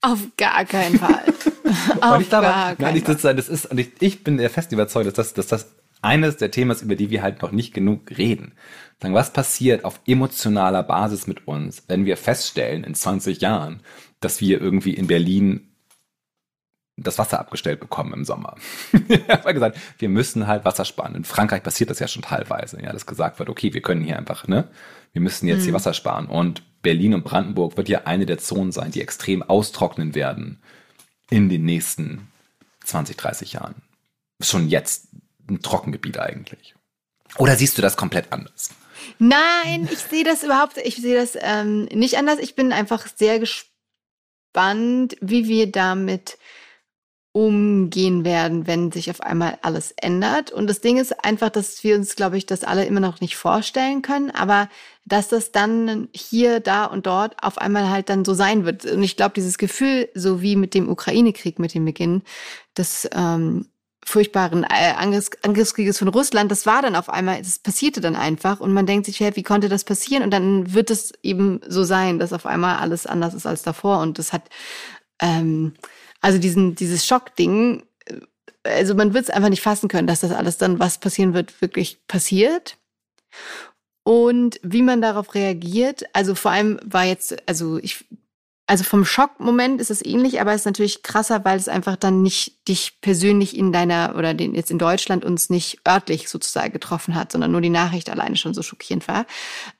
Auf 0.00 0.20
gar 0.36 0.64
keinen 0.64 0.98
Fall. 0.98 1.22
Auf 2.00 2.20
ich 2.20 2.28
glaube, 2.28 2.48
gar 2.48 2.74
nein, 2.78 2.96
ich, 2.96 3.04
das, 3.04 3.22
das 3.22 3.48
ist, 3.48 3.66
und 3.66 3.78
ich, 3.78 3.92
ich 4.00 4.24
bin 4.24 4.36
der 4.36 4.50
fest 4.50 4.72
überzeugt, 4.72 5.06
dass 5.06 5.14
das, 5.14 5.32
dass 5.32 5.46
das 5.46 5.74
eines 6.02 6.36
der 6.36 6.50
Themen, 6.50 6.76
über 6.82 6.96
die 6.96 7.10
wir 7.10 7.22
halt 7.22 7.40
noch 7.40 7.52
nicht 7.52 7.72
genug 7.72 8.10
reden. 8.18 8.52
Sagen, 9.00 9.14
was 9.14 9.32
passiert 9.32 9.84
auf 9.84 10.00
emotionaler 10.06 10.82
Basis 10.82 11.26
mit 11.26 11.46
uns, 11.46 11.84
wenn 11.88 12.04
wir 12.04 12.16
feststellen 12.16 12.84
in 12.84 12.94
20 12.94 13.40
Jahren, 13.40 13.80
dass 14.24 14.40
wir 14.40 14.60
irgendwie 14.60 14.94
in 14.94 15.06
Berlin 15.06 15.74
das 16.96 17.18
Wasser 17.18 17.40
abgestellt 17.40 17.80
bekommen 17.80 18.12
im 18.12 18.24
Sommer. 18.24 18.56
ich 19.08 19.28
habe 19.28 19.54
gesagt, 19.54 19.78
wir 19.98 20.08
müssen 20.08 20.46
halt 20.46 20.64
Wasser 20.64 20.84
sparen. 20.84 21.14
In 21.16 21.24
Frankreich 21.24 21.62
passiert 21.62 21.90
das 21.90 21.98
ja 21.98 22.06
schon 22.06 22.22
teilweise, 22.22 22.80
ja, 22.80 22.92
dass 22.92 23.06
gesagt 23.06 23.38
wird, 23.38 23.48
okay, 23.48 23.74
wir 23.74 23.82
können 23.82 24.04
hier 24.04 24.16
einfach, 24.16 24.46
ne, 24.46 24.68
wir 25.12 25.20
müssen 25.20 25.48
jetzt 25.48 25.60
mhm. 25.60 25.64
hier 25.64 25.72
Wasser 25.74 25.94
sparen. 25.94 26.26
Und 26.26 26.62
Berlin 26.82 27.14
und 27.14 27.24
Brandenburg 27.24 27.76
wird 27.76 27.88
ja 27.88 28.02
eine 28.04 28.26
der 28.26 28.38
Zonen 28.38 28.70
sein, 28.70 28.92
die 28.92 29.00
extrem 29.00 29.42
austrocknen 29.42 30.14
werden 30.14 30.62
in 31.30 31.48
den 31.48 31.64
nächsten 31.64 32.28
20, 32.84 33.16
30 33.16 33.54
Jahren. 33.54 33.82
Schon 34.40 34.68
jetzt 34.68 35.08
ein 35.48 35.62
Trockengebiet 35.62 36.18
eigentlich. 36.18 36.74
Oder 37.38 37.56
siehst 37.56 37.76
du 37.76 37.82
das 37.82 37.96
komplett 37.96 38.32
anders? 38.32 38.70
Nein, 39.18 39.88
ich 39.90 39.98
sehe 39.98 40.24
das 40.24 40.44
überhaupt, 40.44 40.76
ich 40.78 40.96
sehe 40.96 41.16
das 41.16 41.36
ähm, 41.40 41.86
nicht 41.86 42.16
anders. 42.18 42.38
Ich 42.38 42.54
bin 42.54 42.72
einfach 42.72 43.06
sehr 43.16 43.38
gespannt, 43.40 43.73
wie 45.20 45.48
wir 45.48 45.70
damit 45.70 46.38
umgehen 47.36 48.24
werden, 48.24 48.68
wenn 48.68 48.92
sich 48.92 49.10
auf 49.10 49.20
einmal 49.20 49.58
alles 49.62 49.92
ändert. 50.00 50.52
Und 50.52 50.68
das 50.68 50.80
Ding 50.80 50.98
ist 50.98 51.24
einfach, 51.24 51.50
dass 51.50 51.82
wir 51.82 51.96
uns, 51.96 52.14
glaube 52.14 52.38
ich, 52.38 52.46
das 52.46 52.62
alle 52.62 52.84
immer 52.84 53.00
noch 53.00 53.20
nicht 53.20 53.36
vorstellen 53.36 54.02
können, 54.02 54.30
aber 54.30 54.68
dass 55.04 55.28
das 55.28 55.50
dann 55.50 56.08
hier, 56.14 56.60
da 56.60 56.84
und 56.84 57.06
dort 57.06 57.42
auf 57.42 57.58
einmal 57.58 57.90
halt 57.90 58.08
dann 58.08 58.24
so 58.24 58.34
sein 58.34 58.64
wird. 58.64 58.86
Und 58.86 59.02
ich 59.02 59.16
glaube, 59.16 59.34
dieses 59.34 59.58
Gefühl, 59.58 60.08
so 60.14 60.42
wie 60.42 60.54
mit 60.54 60.74
dem 60.74 60.88
Ukraine-Krieg, 60.88 61.58
mit 61.58 61.74
dem 61.74 61.84
Beginn, 61.84 62.22
das 62.74 63.08
ähm, 63.12 63.66
furchtbaren 64.04 64.64
äh, 64.64 64.92
Angriffs 64.96 65.30
Angriffskrieges 65.42 65.98
von 65.98 66.08
Russland, 66.08 66.50
das 66.50 66.66
war 66.66 66.82
dann 66.82 66.96
auf 66.96 67.08
einmal, 67.08 67.38
das 67.38 67.58
passierte 67.58 68.00
dann 68.00 68.16
einfach 68.16 68.60
und 68.60 68.72
man 68.72 68.86
denkt 68.86 69.06
sich, 69.06 69.20
hey, 69.20 69.34
wie 69.34 69.42
konnte 69.42 69.68
das 69.68 69.84
passieren? 69.84 70.22
Und 70.22 70.30
dann 70.30 70.72
wird 70.74 70.90
es 70.90 71.12
eben 71.22 71.60
so 71.66 71.84
sein, 71.84 72.18
dass 72.18 72.32
auf 72.32 72.46
einmal 72.46 72.78
alles 72.78 73.06
anders 73.06 73.34
ist 73.34 73.46
als 73.46 73.62
davor 73.62 74.00
und 74.00 74.18
das 74.18 74.32
hat, 74.32 74.42
ähm, 75.20 75.74
also 76.20 76.38
diesen, 76.38 76.74
dieses 76.74 77.06
Schockding, 77.06 77.82
äh, 78.06 78.20
also 78.62 78.94
man 78.94 79.14
wird 79.14 79.24
es 79.24 79.30
einfach 79.30 79.50
nicht 79.50 79.62
fassen 79.62 79.88
können, 79.88 80.06
dass 80.06 80.20
das 80.20 80.32
alles 80.32 80.56
dann, 80.58 80.78
was 80.78 80.98
passieren 80.98 81.34
wird, 81.34 81.60
wirklich 81.60 81.98
passiert. 82.06 82.78
Und 84.04 84.60
wie 84.62 84.82
man 84.82 85.00
darauf 85.00 85.34
reagiert, 85.34 86.04
also 86.12 86.34
vor 86.34 86.50
allem 86.50 86.78
war 86.84 87.04
jetzt, 87.04 87.36
also 87.48 87.78
ich 87.78 88.04
also 88.66 88.82
vom 88.84 89.04
Schockmoment 89.04 89.80
ist 89.80 89.90
es 89.90 90.04
ähnlich, 90.04 90.40
aber 90.40 90.52
es 90.52 90.62
ist 90.62 90.66
natürlich 90.66 91.02
krasser, 91.02 91.44
weil 91.44 91.58
es 91.58 91.68
einfach 91.68 91.96
dann 91.96 92.22
nicht 92.22 92.66
dich 92.66 92.98
persönlich 93.02 93.56
in 93.56 93.72
deiner 93.72 94.14
oder 94.16 94.32
den 94.32 94.54
jetzt 94.54 94.70
in 94.70 94.78
Deutschland 94.78 95.24
uns 95.24 95.50
nicht 95.50 95.80
örtlich 95.86 96.28
sozusagen 96.30 96.72
getroffen 96.72 97.14
hat, 97.14 97.30
sondern 97.32 97.52
nur 97.52 97.60
die 97.60 97.68
Nachricht 97.68 98.08
alleine 98.08 98.36
schon 98.36 98.54
so 98.54 98.62
schockierend 98.62 99.06
war. 99.06 99.26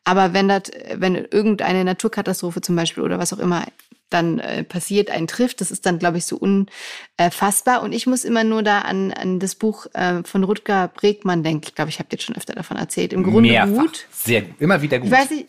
Aber 0.05 0.35
wenn 0.35 0.49
das, 0.49 0.65
wenn 0.95 1.15
irgendeine 1.15 1.83
Naturkatastrophe 1.85 2.61
zum 2.61 2.77
Beispiel 2.77 3.03
oder 3.03 3.19
was 3.19 3.33
auch 3.33 3.39
immer 3.39 3.65
dann 4.11 4.39
äh, 4.39 4.65
passiert, 4.65 5.11
einen 5.11 5.27
trifft, 5.27 5.63
das 5.63 5.71
ist 5.71 5.87
dann, 5.87 5.99
glaube 5.99 6.19
ich, 6.19 6.27
so 6.27 6.37
unfassbar. 6.37 7.83
Und 7.83 7.93
ich 7.93 8.07
muss 8.07 8.25
immer 8.25 8.45
nur 8.45 8.63
da 8.63 8.81
an, 8.81 9.13
an 9.13 9.41
das 9.41 9.55
Buch 9.55 9.87
äh, 9.95 10.23
von 10.25 10.45
Rutger 10.45 10.89
Bregmann 10.89 11.43
denken. 11.43 11.65
Ich 11.69 11.75
glaube, 11.75 11.89
ich 11.89 11.99
habe 11.99 12.11
dir 12.11 12.21
schon 12.21 12.37
öfter 12.37 12.55
davon 12.55 12.77
erzählt. 12.77 13.13
Im 13.13 13.23
Grunde 13.23 13.49
Mehrfach. 13.49 13.83
gut. 13.83 14.07
Sehr, 14.13 14.45
immer 14.59 14.83
wieder 14.83 14.99
gut. 14.99 15.09
Ich 15.09 15.13
weiß 15.13 15.31
nicht, 15.31 15.47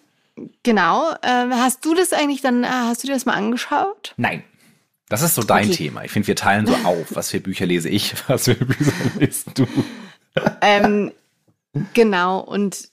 Genau. 0.64 1.12
Äh, 1.22 1.50
hast 1.52 1.86
du 1.86 1.94
das 1.94 2.14
eigentlich 2.14 2.42
dann, 2.42 2.64
äh, 2.64 2.68
hast 2.68 3.04
du 3.04 3.08
dir 3.08 3.14
das 3.14 3.26
mal 3.26 3.34
angeschaut? 3.34 4.14
Nein. 4.18 4.44
Das 5.08 5.22
ist 5.22 5.36
so 5.36 5.44
dein 5.44 5.68
okay. 5.68 5.76
Thema. 5.76 6.04
Ich 6.04 6.12
finde, 6.12 6.28
wir 6.28 6.36
teilen 6.36 6.66
so 6.66 6.74
auf, 6.84 7.16
was 7.16 7.30
für 7.30 7.40
Bücher 7.40 7.66
lese 7.66 7.90
ich, 7.90 8.16
was 8.28 8.46
für 8.46 8.56
Bücher 8.56 8.92
liest 9.20 9.50
du. 9.56 9.68
Ähm, 10.62 11.12
genau, 11.94 12.40
und 12.40 12.90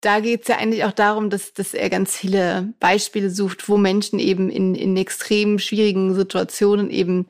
da 0.00 0.20
geht 0.20 0.42
es 0.42 0.48
ja 0.48 0.56
eigentlich 0.56 0.84
auch 0.84 0.92
darum, 0.92 1.30
dass, 1.30 1.52
dass 1.52 1.74
er 1.74 1.90
ganz 1.90 2.16
viele 2.16 2.72
Beispiele 2.80 3.30
sucht, 3.30 3.68
wo 3.68 3.76
Menschen 3.76 4.18
eben 4.18 4.48
in, 4.50 4.74
in 4.74 4.96
extrem 4.96 5.58
schwierigen 5.58 6.14
Situationen 6.14 6.90
eben 6.90 7.28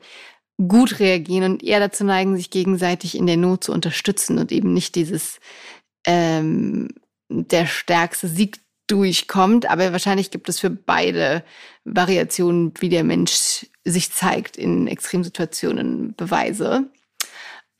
gut 0.57 0.99
reagieren 0.99 1.53
und 1.53 1.63
eher 1.63 1.79
dazu 1.79 2.03
neigen, 2.03 2.35
sich 2.37 2.49
gegenseitig 2.49 3.17
in 3.17 3.27
der 3.27 3.37
Not 3.37 3.65
zu 3.65 3.73
unterstützen 3.73 4.37
und 4.37 4.51
eben 4.51 4.73
nicht 4.73 4.95
dieses 4.95 5.39
ähm, 6.05 6.89
der 7.29 7.65
stärkste 7.65 8.27
Sieg 8.27 8.59
durchkommt. 8.91 9.69
Aber 9.69 9.91
wahrscheinlich 9.91 10.31
gibt 10.31 10.49
es 10.49 10.59
für 10.59 10.69
beide 10.69 11.43
Variationen, 11.85 12.73
wie 12.79 12.89
der 12.89 13.03
Mensch 13.03 13.67
sich 13.85 14.11
zeigt 14.11 14.57
in 14.57 14.87
Extremsituationen, 14.87 16.13
Beweise. 16.15 16.89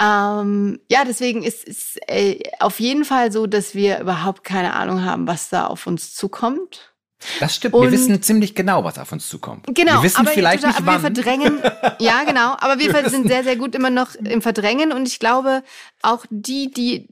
Ähm, 0.01 0.79
ja, 0.89 1.03
deswegen 1.05 1.43
ist 1.43 1.67
es 1.67 1.97
äh, 2.07 2.39
auf 2.59 2.79
jeden 2.79 3.05
Fall 3.05 3.31
so, 3.31 3.45
dass 3.45 3.75
wir 3.75 3.99
überhaupt 3.99 4.43
keine 4.43 4.73
Ahnung 4.73 5.05
haben, 5.05 5.27
was 5.27 5.49
da 5.49 5.67
auf 5.67 5.85
uns 5.85 6.15
zukommt. 6.15 6.91
Das 7.39 7.55
stimmt. 7.55 7.75
Und 7.75 7.83
wir 7.83 7.91
wissen 7.91 8.21
ziemlich 8.21 8.55
genau, 8.55 8.83
was 8.83 8.97
auf 8.97 9.11
uns 9.11 9.29
zukommt. 9.29 9.67
Genau. 9.67 9.97
Wir 9.97 10.03
wissen 10.03 10.21
aber 10.21 10.31
vielleicht 10.31 10.63
total, 10.63 10.71
nicht, 10.71 10.89
aber 10.89 11.03
wann. 11.03 11.15
wir 11.15 11.23
verdrängen. 11.23 11.61
ja, 11.99 12.23
genau. 12.23 12.55
Aber 12.59 12.79
wir 12.79 13.09
sind 13.09 13.27
sehr, 13.27 13.43
sehr 13.43 13.57
gut 13.57 13.75
immer 13.75 13.91
noch 13.91 14.15
im 14.15 14.41
Verdrängen. 14.41 14.91
Und 14.91 15.07
ich 15.07 15.19
glaube, 15.19 15.63
auch 16.01 16.25
die, 16.31 16.71
die 16.71 17.07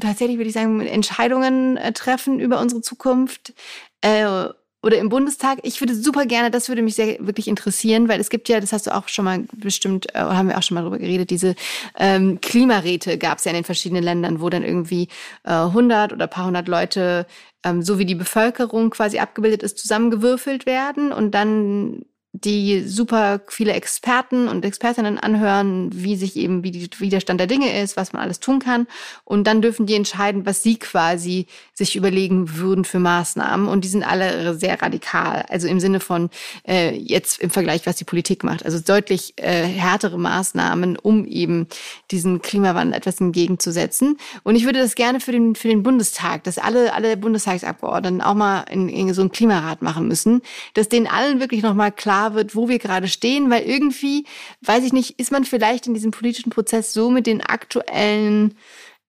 tatsächlich, 0.00 0.38
würde 0.38 0.48
ich 0.48 0.54
sagen, 0.54 0.80
Entscheidungen 0.80 1.76
äh, 1.76 1.92
treffen 1.92 2.40
über 2.40 2.60
unsere 2.60 2.82
Zukunft, 2.82 3.52
äh, 4.00 4.48
oder 4.86 4.98
im 4.98 5.08
Bundestag. 5.08 5.58
Ich 5.64 5.80
würde 5.80 5.96
super 5.96 6.26
gerne, 6.26 6.50
das 6.50 6.68
würde 6.68 6.80
mich 6.80 6.94
sehr 6.94 7.16
wirklich 7.18 7.48
interessieren, 7.48 8.08
weil 8.08 8.20
es 8.20 8.30
gibt 8.30 8.48
ja, 8.48 8.60
das 8.60 8.72
hast 8.72 8.86
du 8.86 8.94
auch 8.94 9.08
schon 9.08 9.24
mal 9.24 9.44
bestimmt, 9.52 10.14
äh, 10.14 10.20
haben 10.20 10.48
wir 10.48 10.56
auch 10.56 10.62
schon 10.62 10.76
mal 10.76 10.82
drüber 10.82 10.98
geredet, 10.98 11.30
diese 11.30 11.56
ähm, 11.98 12.40
Klimaräte 12.40 13.18
gab 13.18 13.38
es 13.38 13.44
ja 13.44 13.50
in 13.50 13.56
den 13.56 13.64
verschiedenen 13.64 14.04
Ländern, 14.04 14.40
wo 14.40 14.48
dann 14.48 14.62
irgendwie 14.62 15.08
äh, 15.44 15.50
100 15.50 16.12
oder 16.12 16.28
paar 16.28 16.46
hundert 16.46 16.68
Leute, 16.68 17.26
ähm, 17.64 17.82
so 17.82 17.98
wie 17.98 18.06
die 18.06 18.14
Bevölkerung 18.14 18.90
quasi 18.90 19.18
abgebildet 19.18 19.64
ist, 19.64 19.78
zusammengewürfelt 19.78 20.66
werden 20.66 21.12
und 21.12 21.32
dann 21.32 22.04
die 22.44 22.82
super 22.82 23.40
viele 23.48 23.72
Experten 23.72 24.48
und 24.48 24.64
Expertinnen 24.64 25.18
anhören, 25.18 25.90
wie 25.92 26.16
sich 26.16 26.36
eben, 26.36 26.62
wie, 26.62 26.70
die, 26.70 26.88
wie 26.98 27.08
der 27.08 27.20
Stand 27.20 27.40
der 27.40 27.46
Dinge 27.46 27.80
ist, 27.80 27.96
was 27.96 28.12
man 28.12 28.22
alles 28.22 28.40
tun 28.40 28.58
kann. 28.58 28.86
Und 29.24 29.46
dann 29.46 29.62
dürfen 29.62 29.86
die 29.86 29.94
entscheiden, 29.94 30.44
was 30.44 30.62
sie 30.62 30.76
quasi 30.78 31.46
sich 31.72 31.96
überlegen 31.96 32.56
würden 32.56 32.84
für 32.84 32.98
Maßnahmen. 32.98 33.68
Und 33.68 33.84
die 33.84 33.88
sind 33.88 34.02
alle 34.02 34.54
sehr 34.54 34.80
radikal. 34.80 35.44
Also 35.48 35.68
im 35.68 35.80
Sinne 35.80 36.00
von 36.00 36.30
äh, 36.68 36.94
jetzt 36.96 37.40
im 37.40 37.50
Vergleich, 37.50 37.86
was 37.86 37.96
die 37.96 38.04
Politik 38.04 38.44
macht. 38.44 38.64
Also 38.64 38.80
deutlich 38.80 39.34
äh, 39.36 39.64
härtere 39.64 40.18
Maßnahmen, 40.18 40.98
um 40.98 41.24
eben 41.24 41.66
diesen 42.10 42.42
Klimawandel 42.42 42.96
etwas 42.96 43.20
entgegenzusetzen. 43.20 44.18
Und 44.42 44.56
ich 44.56 44.64
würde 44.64 44.80
das 44.80 44.94
gerne 44.94 45.20
für 45.20 45.32
den, 45.32 45.54
für 45.54 45.68
den 45.68 45.82
Bundestag, 45.82 46.44
dass 46.44 46.58
alle, 46.58 46.92
alle 46.92 47.16
Bundestagsabgeordneten 47.16 48.20
auch 48.20 48.34
mal 48.34 48.64
in, 48.70 48.88
in 48.88 49.14
so 49.14 49.22
einen 49.22 49.32
Klimarat 49.32 49.80
machen 49.80 50.08
müssen, 50.08 50.42
dass 50.74 50.88
denen 50.88 51.06
allen 51.06 51.40
wirklich 51.40 51.62
nochmal 51.62 51.92
klar 51.92 52.25
klar 52.26 52.34
wird, 52.34 52.54
wo 52.54 52.68
wir 52.68 52.78
gerade 52.78 53.08
stehen, 53.08 53.50
weil 53.50 53.62
irgendwie, 53.62 54.24
weiß 54.62 54.84
ich 54.84 54.92
nicht, 54.92 55.18
ist 55.18 55.32
man 55.32 55.44
vielleicht 55.44 55.86
in 55.86 55.94
diesem 55.94 56.10
politischen 56.10 56.50
Prozess 56.50 56.92
so 56.92 57.10
mit 57.10 57.26
den 57.26 57.40
aktuellen 57.40 58.54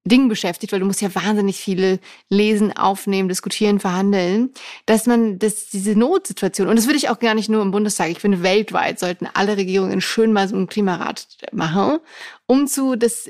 Dingen 0.04 0.30
beschäftigt, 0.30 0.72
weil 0.72 0.80
du 0.80 0.86
musst 0.86 1.02
ja 1.02 1.14
wahnsinnig 1.14 1.58
viele 1.58 2.00
lesen, 2.30 2.76
aufnehmen, 2.76 3.28
diskutieren, 3.28 3.80
verhandeln, 3.80 4.52
dass 4.86 5.06
man 5.06 5.38
das, 5.38 5.68
diese 5.70 5.98
Notsituation, 5.98 6.70
und 6.70 6.78
das 6.78 6.86
würde 6.86 6.98
ich 6.98 7.10
auch 7.10 7.20
gar 7.20 7.34
nicht 7.34 7.50
nur 7.50 7.62
im 7.62 7.72
Bundestag, 7.72 8.10
ich 8.10 8.20
finde 8.20 8.42
weltweit 8.42 9.00
sollten 9.00 9.28
alle 9.34 9.58
Regierungen 9.58 10.00
schön 10.00 10.32
mal 10.32 10.48
so 10.48 10.56
einen 10.56 10.68
Klimarat 10.68 11.28
machen, 11.52 12.00
um 12.46 12.68
zu, 12.68 12.96
das, 12.96 13.28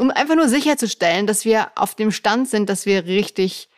um 0.00 0.10
einfach 0.10 0.34
nur 0.34 0.48
sicherzustellen, 0.48 1.28
dass 1.28 1.44
wir 1.44 1.68
auf 1.76 1.94
dem 1.94 2.10
Stand 2.10 2.48
sind, 2.48 2.68
dass 2.68 2.86
wir 2.86 3.04
richtig, 3.06 3.68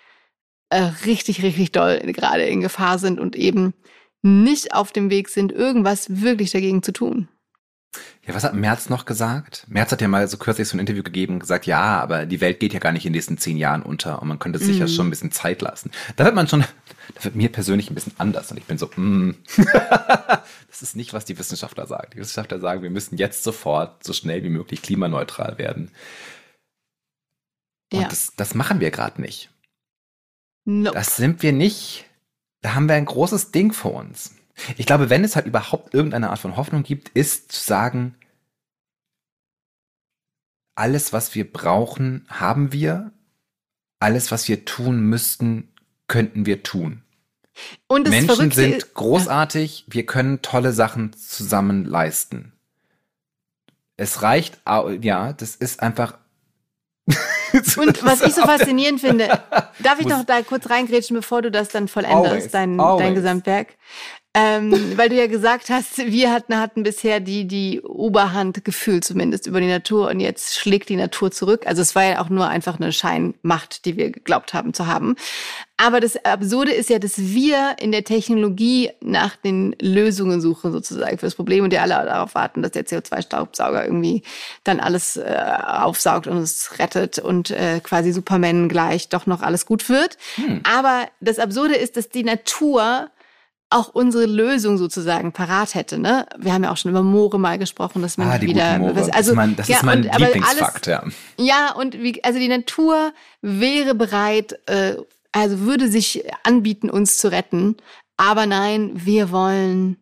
äh, 0.71 0.91
richtig, 1.05 1.43
richtig 1.43 1.73
doll 1.73 1.99
gerade 1.99 2.45
in 2.45 2.63
Gefahr 2.63 2.99
sind 2.99 3.21
und 3.21 3.37
eben 3.37 3.75
nicht 4.23 4.73
auf 4.73 4.93
dem 4.93 5.11
Weg 5.11 5.29
sind, 5.29 5.53
irgendwas 5.53 6.23
wirklich 6.23 6.53
dagegen 6.53 6.83
zu 6.83 6.93
tun. 6.93 7.29
Ja, 8.27 8.35
was 8.35 8.45
hat 8.45 8.55
Merz 8.55 8.89
noch 8.89 9.05
gesagt? 9.05 9.67
Merz 9.69 9.93
hat 9.93 10.01
ja 10.01 10.09
mal 10.09 10.27
so 10.29 10.39
kürzlich 10.39 10.69
so 10.69 10.77
ein 10.77 10.81
Interview 10.81 11.03
gegeben 11.03 11.35
und 11.35 11.41
gesagt, 11.41 11.67
ja, 11.67 12.01
aber 12.01 12.25
die 12.25 12.41
Welt 12.41 12.61
geht 12.61 12.73
ja 12.73 12.79
gar 12.79 12.93
nicht 12.93 13.05
in 13.05 13.13
den 13.13 13.19
nächsten 13.19 13.37
zehn 13.37 13.57
Jahren 13.57 13.83
unter 13.83 14.23
und 14.23 14.29
man 14.29 14.39
könnte 14.39 14.59
sich 14.59 14.79
mm. 14.79 14.81
ja 14.81 14.89
schon 14.89 15.09
ein 15.09 15.11
bisschen 15.11 15.33
Zeit 15.33 15.61
lassen. 15.61 15.91
Da 16.17 16.25
wird 16.25 16.35
man 16.35 16.49
schon, 16.49 16.61
da 17.15 17.25
wird 17.25 17.35
mir 17.35 17.51
persönlich 17.51 17.91
ein 17.91 17.95
bisschen 17.95 18.15
anders 18.19 18.51
und 18.51 18.57
ich 18.57 18.65
bin 18.65 18.79
so, 18.79 18.87
mm. 18.95 19.35
das 20.69 20.83
ist 20.83 20.97
nicht, 20.97 21.13
was 21.13 21.25
die 21.25 21.39
Wissenschaftler 21.39 21.87
sagen. 21.87 22.11
Die 22.15 22.19
Wissenschaftler 22.19 22.61
sagen, 22.61 22.83
wir 22.83 22.91
müssen 22.91 23.19
jetzt 23.19 23.43
sofort 23.43 24.05
so 24.05 24.13
schnell 24.13 24.43
wie 24.45 24.51
möglich 24.51 24.83
klimaneutral 24.83 25.59
werden. 25.59 25.91
Und 27.93 28.03
ja. 28.03 28.09
das, 28.09 28.33
das 28.37 28.55
machen 28.55 28.81
wir 28.81 28.91
gerade 28.91 29.21
nicht. 29.21 29.51
Nope. 30.65 30.97
Das 30.97 31.17
sind 31.17 31.43
wir 31.43 31.53
nicht 31.53 32.07
da 32.63 32.75
haben 32.75 32.89
wir 32.89 32.95
ein 32.95 33.05
großes 33.05 33.51
Ding 33.51 33.73
vor 33.73 33.95
uns. 33.95 34.35
Ich 34.77 34.87
glaube, 34.87 35.11
wenn 35.11 35.25
es 35.25 35.37
halt 35.37 35.47
überhaupt 35.47 35.95
irgendeine 35.95 36.31
Art 36.31 36.39
von 36.39 36.57
Hoffnung 36.57 36.83
gibt, 36.83 37.11
ist 37.11 37.53
zu 37.53 37.63
sagen, 37.63 38.15
alles, 40.75 41.13
was 41.13 41.35
wir 41.35 41.51
brauchen, 41.51 42.27
haben 42.29 42.73
wir. 42.73 43.13
Alles, 43.99 44.33
was 44.33 44.49
wir 44.49 44.65
tun 44.65 45.01
müssten, 45.01 45.73
könnten 46.09 46.47
wir 46.47 46.63
tun. 46.63 47.03
Und 47.87 48.09
Menschen 48.09 48.35
Verrückte 48.35 48.57
sind 48.57 48.95
großartig, 48.95 49.85
wir 49.89 50.07
können 50.07 50.43
tolle 50.43 50.73
Sachen 50.73 51.13
zusammen 51.13 51.85
leisten. 51.85 52.53
Es 53.97 54.23
reicht, 54.23 54.61
ja, 54.67 55.33
das 55.33 55.55
ist 55.55 55.81
einfach 55.81 56.19
Und 57.77 58.05
was 58.05 58.23
ich 58.23 58.35
so 58.35 58.43
faszinierend 58.43 59.01
finde, 59.01 59.43
darf 59.81 60.01
ich 60.01 60.07
noch 60.07 60.25
da 60.25 60.43
kurz 60.43 60.69
reingrätschen, 60.69 61.17
bevor 61.17 61.43
du 61.43 61.51
das 61.51 61.69
dann 61.69 61.89
vollendest, 61.89 62.27
always, 62.27 62.51
dein, 62.51 62.81
always. 62.81 63.05
dein 63.05 63.15
Gesamtwerk? 63.15 63.77
Ähm, 64.35 64.97
weil 64.97 65.11
du 65.11 65.17
ja 65.17 65.27
gesagt 65.27 65.69
hast, 65.69 65.99
wir 65.99 66.33
hatten, 66.33 66.59
hatten 66.59 66.83
bisher 66.83 67.21
die, 67.21 67.47
die 67.47 67.83
Oberhand 67.83 68.65
gefühlt 68.65 69.05
zumindest 69.05 69.47
über 69.47 69.61
die 69.61 69.67
Natur 69.67 70.09
und 70.09 70.21
jetzt 70.21 70.59
schlägt 70.59 70.89
die 70.89 70.97
Natur 70.97 71.31
zurück. 71.31 71.67
Also 71.67 71.83
es 71.83 71.95
war 71.95 72.05
ja 72.05 72.23
auch 72.23 72.31
nur 72.31 72.49
einfach 72.49 72.81
eine 72.81 72.93
Scheinmacht, 72.93 73.85
die 73.85 73.99
wir 73.99 74.11
geglaubt 74.11 74.55
haben 74.55 74.73
zu 74.73 74.87
haben. 74.87 75.17
Aber 75.77 76.01
das 76.01 76.25
Absurde 76.25 76.73
ist 76.73 76.89
ja, 76.91 76.99
dass 76.99 77.19
wir 77.19 77.77
in 77.81 77.93
der 77.93 78.05
Technologie 78.05 78.91
nach 79.01 79.37
den 79.37 79.75
Lösungen 79.81 80.41
suchen 80.41 80.73
sozusagen 80.73 81.19
für 81.19 81.27
das 81.27 81.35
Problem 81.35 81.65
und 81.65 81.71
die 81.71 81.79
alle 81.79 81.95
darauf 81.95 82.35
warten, 82.35 82.63
dass 82.63 82.71
der 82.71 82.87
CO2-Staubsauger 82.87 83.85
irgendwie 83.85 84.23
dann 84.65 84.81
alles 84.81 85.17
äh, 85.17 85.45
aufsaugt 85.67 86.27
und 86.27 86.39
es 86.39 86.79
rettet 86.79 87.19
und 87.19 87.51
äh, 87.51 87.81
quasi 87.81 88.13
Superman 88.13 88.69
gleich 88.69 89.09
doch 89.09 89.27
noch 89.27 89.43
alles 89.43 89.67
gut 89.67 89.89
wird. 89.89 90.17
Hm. 90.37 90.63
Aber 90.63 91.09
das 91.21 91.39
Absurde 91.39 91.75
ist, 91.75 91.97
dass 91.97 92.09
die 92.09 92.25
Natur 92.25 93.11
auch 93.73 93.89
unsere 93.89 94.27
Lösung 94.27 94.79
sozusagen 94.79 95.33
parat 95.33 95.75
hätte. 95.75 95.99
Ne? 95.99 96.27
Wir 96.37 96.53
haben 96.53 96.65
ja 96.65 96.71
auch 96.71 96.77
schon 96.77 96.91
über 96.91 97.03
Moore 97.03 97.39
mal 97.39 97.59
gesprochen, 97.59 98.03
dass 98.03 98.19
man 98.19 98.29
ah, 98.29 98.41
wieder. 98.41 98.79
Was, 98.95 99.11
also, 99.11 99.11
das 99.11 99.29
ist 99.29 99.35
mein, 99.35 99.57
das 99.57 99.69
ja, 99.69 99.77
ist 99.77 99.83
mein 99.83 100.05
und, 100.05 100.19
Lieblingsfakt, 100.19 100.89
alles, 100.89 101.15
ja. 101.39 101.45
Ja, 101.45 101.73
und 101.75 102.01
wie, 102.03 102.23
also 102.25 102.39
die 102.39 102.49
Natur 102.49 103.13
wäre 103.41 103.95
bereit, 103.95 104.59
äh, 104.67 104.97
also 105.33 105.61
würde 105.61 105.89
sich 105.89 106.25
anbieten, 106.45 106.91
uns 106.91 107.19
zu 107.19 107.31
retten. 107.31 107.77
Aber 108.17 108.47
nein, 108.47 108.91
wir 108.95 109.31
wollen 109.31 109.97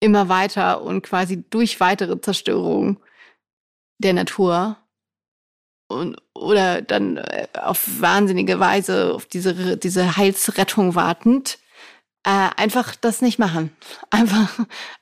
immer 0.00 0.28
weiter 0.28 0.82
und 0.82 1.02
quasi 1.02 1.44
durch 1.50 1.80
weitere 1.80 2.20
Zerstörung 2.20 2.98
der 3.98 4.12
Natur 4.12 4.76
und, 5.88 6.16
oder 6.34 6.82
dann 6.82 7.16
äh, 7.16 7.46
auf 7.54 8.00
wahnsinnige 8.00 8.60
Weise 8.60 9.14
auf 9.14 9.26
diese, 9.26 9.76
diese 9.76 10.16
Heilsrettung 10.16 10.94
wartend 10.94 11.58
äh, 12.24 12.50
einfach 12.56 12.94
das 12.96 13.22
nicht 13.22 13.38
machen. 13.38 13.70
Einfach, 14.10 14.58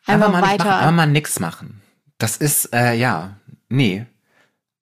einfach, 0.06 0.28
einfach 0.28 0.42
weiter. 0.42 0.64
Machen, 0.64 0.78
einfach 0.78 0.92
mal 0.92 1.06
nix 1.06 1.40
machen. 1.40 1.80
Das 2.18 2.36
ist, 2.36 2.72
äh, 2.72 2.94
ja, 2.94 3.36
nee. 3.68 4.06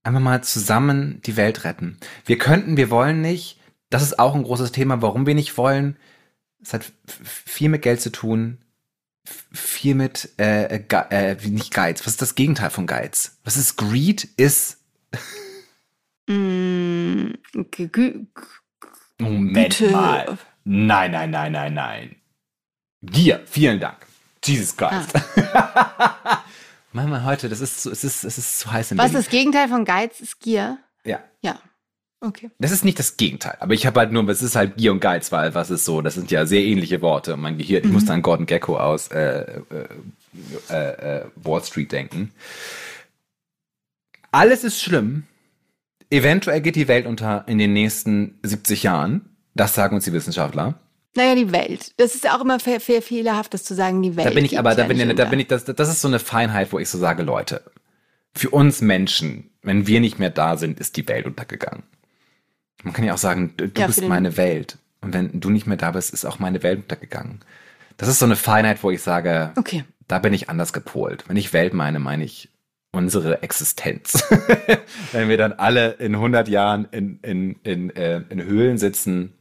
Einfach 0.02 0.20
mal 0.20 0.42
zusammen 0.42 1.20
die 1.26 1.36
Welt 1.36 1.64
retten. 1.64 1.98
Wir 2.24 2.38
könnten, 2.38 2.76
wir 2.76 2.90
wollen 2.90 3.20
nicht. 3.20 3.58
Das 3.90 4.02
ist 4.02 4.18
auch 4.18 4.34
ein 4.34 4.42
großes 4.44 4.72
Thema, 4.72 5.02
warum 5.02 5.26
wir 5.26 5.34
nicht 5.34 5.56
wollen. 5.58 5.96
Es 6.62 6.72
hat 6.72 6.90
viel 7.06 7.68
mit 7.68 7.82
Geld 7.82 8.00
zu 8.00 8.10
tun, 8.10 8.58
viel 9.52 9.94
mit, 9.94 10.30
äh, 10.38 10.76
äh, 10.76 11.36
nicht 11.48 11.74
Geiz. 11.74 12.00
Was 12.00 12.12
ist 12.12 12.22
das 12.22 12.34
Gegenteil 12.34 12.70
von 12.70 12.86
Geiz? 12.86 13.38
Was 13.44 13.56
ist 13.56 13.76
Greed? 13.76 14.24
Ist. 14.36 14.78
mm, 16.26 17.32
Moment 19.18 19.78
Güte. 19.78 19.90
mal. 19.90 20.38
Nein, 20.64 21.10
nein, 21.10 21.30
nein, 21.30 21.52
nein, 21.52 21.74
nein. 21.74 22.16
Dir, 23.00 23.40
vielen 23.46 23.80
Dank. 23.80 23.96
Jesus 24.44 24.76
Christ. 24.76 25.14
Ah. 25.52 26.42
Wir 26.92 27.24
heute, 27.24 27.48
das 27.48 27.60
ist, 27.60 27.86
es 27.86 28.04
ist, 28.04 28.24
es 28.24 28.36
ist 28.36 28.58
zu 28.58 28.72
heiß 28.72 28.92
im 28.92 28.98
Was 28.98 29.08
ist 29.08 29.14
das 29.14 29.28
Gegenteil 29.28 29.68
von 29.68 29.84
Geiz 29.84 30.20
ist 30.20 30.40
Gier? 30.40 30.78
Ja. 31.04 31.20
Ja. 31.40 31.60
Okay. 32.20 32.50
Das 32.58 32.70
ist 32.72 32.84
nicht 32.84 32.98
das 32.98 33.16
Gegenteil, 33.16 33.56
aber 33.60 33.72
ich 33.72 33.86
habe 33.86 34.00
halt 34.00 34.12
nur, 34.12 34.28
es 34.28 34.42
ist 34.42 34.54
halt 34.54 34.76
Gier 34.76 34.92
und 34.92 35.00
Geiz, 35.00 35.32
weil 35.32 35.54
was 35.54 35.70
ist 35.70 35.86
so, 35.86 36.02
das 36.02 36.14
sind 36.14 36.30
ja 36.30 36.44
sehr 36.44 36.62
ähnliche 36.62 37.00
Worte. 37.00 37.36
Mein 37.36 37.56
Gehirn, 37.56 37.82
mhm. 37.82 37.88
ich 37.88 37.94
musste 37.94 38.12
an 38.12 38.22
Gordon 38.22 38.44
Gecko 38.44 38.76
aus 38.76 39.08
äh, 39.08 39.62
äh, 40.68 40.74
äh, 40.74 41.24
Wall 41.36 41.64
Street 41.64 41.92
denken. 41.92 42.32
Alles 44.32 44.64
ist 44.64 44.82
schlimm. 44.82 45.24
Eventuell 46.10 46.60
geht 46.60 46.76
die 46.76 46.88
Welt 46.88 47.06
unter 47.06 47.44
in 47.48 47.58
den 47.58 47.72
nächsten 47.72 48.38
70 48.42 48.82
Jahren. 48.82 49.36
Das 49.54 49.74
sagen 49.74 49.94
uns 49.94 50.04
die 50.04 50.12
Wissenschaftler. 50.12 50.78
Naja, 51.16 51.34
die 51.34 51.50
Welt. 51.52 51.92
Das 51.96 52.14
ist 52.14 52.24
ja 52.24 52.36
auch 52.36 52.40
immer 52.40 52.60
fe- 52.60 52.78
fehlerhaft, 52.80 53.52
das 53.54 53.64
zu 53.64 53.74
sagen, 53.74 54.00
die 54.02 54.16
Welt. 54.16 54.28
Da 54.28 54.30
bin 54.30 54.44
ich 54.44 54.58
aber, 54.58 54.74
da 54.74 54.82
ja 54.82 54.88
bin, 54.88 55.00
ich, 55.10 55.16
da 55.16 55.24
bin 55.24 55.40
ich, 55.40 55.48
das, 55.48 55.64
das 55.64 55.88
ist 55.88 56.00
so 56.00 56.08
eine 56.08 56.18
Feinheit, 56.20 56.72
wo 56.72 56.78
ich 56.78 56.88
so 56.88 56.98
sage, 56.98 57.22
Leute, 57.24 57.62
für 58.34 58.50
uns 58.50 58.80
Menschen, 58.80 59.50
wenn 59.62 59.86
wir 59.88 60.00
nicht 60.00 60.18
mehr 60.20 60.30
da 60.30 60.56
sind, 60.56 60.78
ist 60.78 60.96
die 60.96 61.08
Welt 61.08 61.26
untergegangen. 61.26 61.82
Man 62.84 62.92
kann 62.94 63.04
ja 63.04 63.14
auch 63.14 63.18
sagen, 63.18 63.54
du, 63.56 63.64
Ja, 63.76 63.86
bist 63.88 64.02
meine 64.06 64.36
Welt. 64.36 64.78
Und 65.00 65.12
wenn 65.14 65.40
du 65.40 65.50
nicht 65.50 65.66
mehr 65.66 65.76
da 65.76 65.90
bist, 65.90 66.12
ist 66.14 66.24
auch 66.24 66.38
meine 66.38 66.62
Welt 66.62 66.78
untergegangen. 66.82 67.40
Das 67.96 68.08
ist 68.08 68.18
so 68.20 68.24
eine 68.24 68.36
Feinheit, 68.36 68.82
wo 68.82 68.90
ich 68.90 69.02
sage, 69.02 69.52
Okay. 69.56 69.84
da 70.08 70.18
bin 70.20 70.32
ich 70.32 70.48
anders 70.48 70.72
gepolt. 70.72 71.24
Wenn 71.28 71.36
ich 71.36 71.52
Welt 71.52 71.74
meine, 71.74 71.98
meine 71.98 72.24
ich 72.24 72.48
unsere 72.92 73.42
Existenz. 73.42 74.24
Wenn 75.12 75.28
wir 75.28 75.36
dann 75.36 75.52
alle 75.52 75.92
in 75.92 76.14
100 76.14 76.48
Jahren 76.48 76.86
in, 76.90 77.18
in, 77.22 77.56
in, 77.62 77.90
äh, 77.96 78.22
in 78.30 78.42
Höhlen 78.42 78.78
sitzen, 78.78 79.32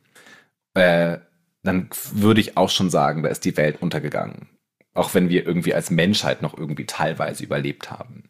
äh, 0.75 1.17
dann 1.63 1.89
würde 2.13 2.41
ich 2.41 2.57
auch 2.57 2.69
schon 2.69 2.89
sagen, 2.89 3.23
da 3.23 3.29
ist 3.29 3.45
die 3.45 3.57
Welt 3.57 3.81
untergegangen. 3.81 4.49
Auch 4.93 5.13
wenn 5.13 5.29
wir 5.29 5.45
irgendwie 5.45 5.73
als 5.73 5.91
Menschheit 5.91 6.41
noch 6.41 6.57
irgendwie 6.57 6.85
teilweise 6.85 7.43
überlebt 7.43 7.91
haben. 7.91 8.29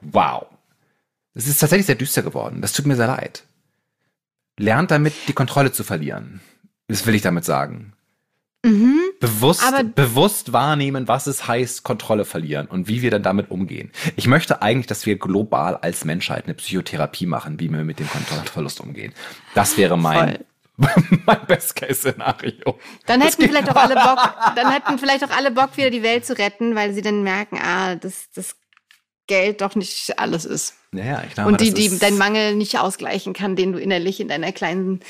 Wow. 0.00 0.46
Es 1.34 1.46
ist 1.46 1.58
tatsächlich 1.58 1.86
sehr 1.86 1.94
düster 1.94 2.22
geworden. 2.22 2.60
Das 2.60 2.72
tut 2.72 2.86
mir 2.86 2.96
sehr 2.96 3.06
leid. 3.06 3.44
Lernt 4.58 4.90
damit, 4.90 5.14
die 5.28 5.32
Kontrolle 5.32 5.72
zu 5.72 5.84
verlieren. 5.84 6.40
Das 6.88 7.06
will 7.06 7.14
ich 7.14 7.22
damit 7.22 7.44
sagen 7.44 7.94
Mhm. 8.64 8.98
bewusst, 9.20 9.62
bewusst 9.94 10.52
wahrnehmen, 10.54 11.06
was 11.06 11.26
es 11.26 11.46
heißt, 11.46 11.82
Kontrolle 11.82 12.24
verlieren 12.24 12.66
und 12.66 12.88
wie 12.88 13.02
wir 13.02 13.10
dann 13.10 13.22
damit 13.22 13.50
umgehen. 13.50 13.90
Ich 14.16 14.26
möchte 14.26 14.62
eigentlich, 14.62 14.86
dass 14.86 15.04
wir 15.04 15.18
global 15.18 15.76
als 15.76 16.06
Menschheit 16.06 16.44
eine 16.44 16.54
Psychotherapie 16.54 17.26
machen, 17.26 17.60
wie 17.60 17.68
wir 17.68 17.84
mit 17.84 17.98
dem 17.98 18.08
Kontrollverlust 18.08 18.80
umgehen. 18.80 19.12
Das 19.54 19.76
wäre 19.76 19.98
mein, 19.98 20.38
mein 21.26 21.46
Best-Case-Szenario. 21.46 22.78
Dann 23.06 23.20
Das 23.20 23.30
hätten 23.30 23.42
geht- 23.42 23.50
vielleicht 23.50 23.70
auch 23.70 23.76
alle 23.76 23.94
Bock, 23.94 24.34
dann 24.56 24.70
hätten 24.72 24.98
vielleicht 24.98 25.24
auch 25.24 25.30
alle 25.36 25.50
Bock, 25.50 25.76
wieder 25.76 25.90
die 25.90 26.02
Welt 26.02 26.26
zu 26.26 26.36
retten, 26.36 26.74
weil 26.74 26.92
sie 26.92 27.02
dann 27.02 27.22
merken, 27.22 27.58
ah, 27.62 27.94
dass 27.96 28.30
das 28.34 28.56
Geld 29.26 29.60
doch 29.60 29.74
nicht 29.74 30.18
alles 30.18 30.44
ist. 30.44 30.74
Ja, 30.92 31.22
ich 31.26 31.34
glaube, 31.34 31.50
Und 31.50 31.60
die, 31.60 31.70
das 31.70 31.78
die 31.80 31.98
deinen 31.98 32.18
Mangel 32.18 32.54
nicht 32.56 32.78
ausgleichen 32.78 33.32
kann, 33.32 33.56
den 33.56 33.72
du 33.72 33.78
innerlich 33.78 34.20
in 34.20 34.28
deiner 34.28 34.52
kleinen 34.52 35.00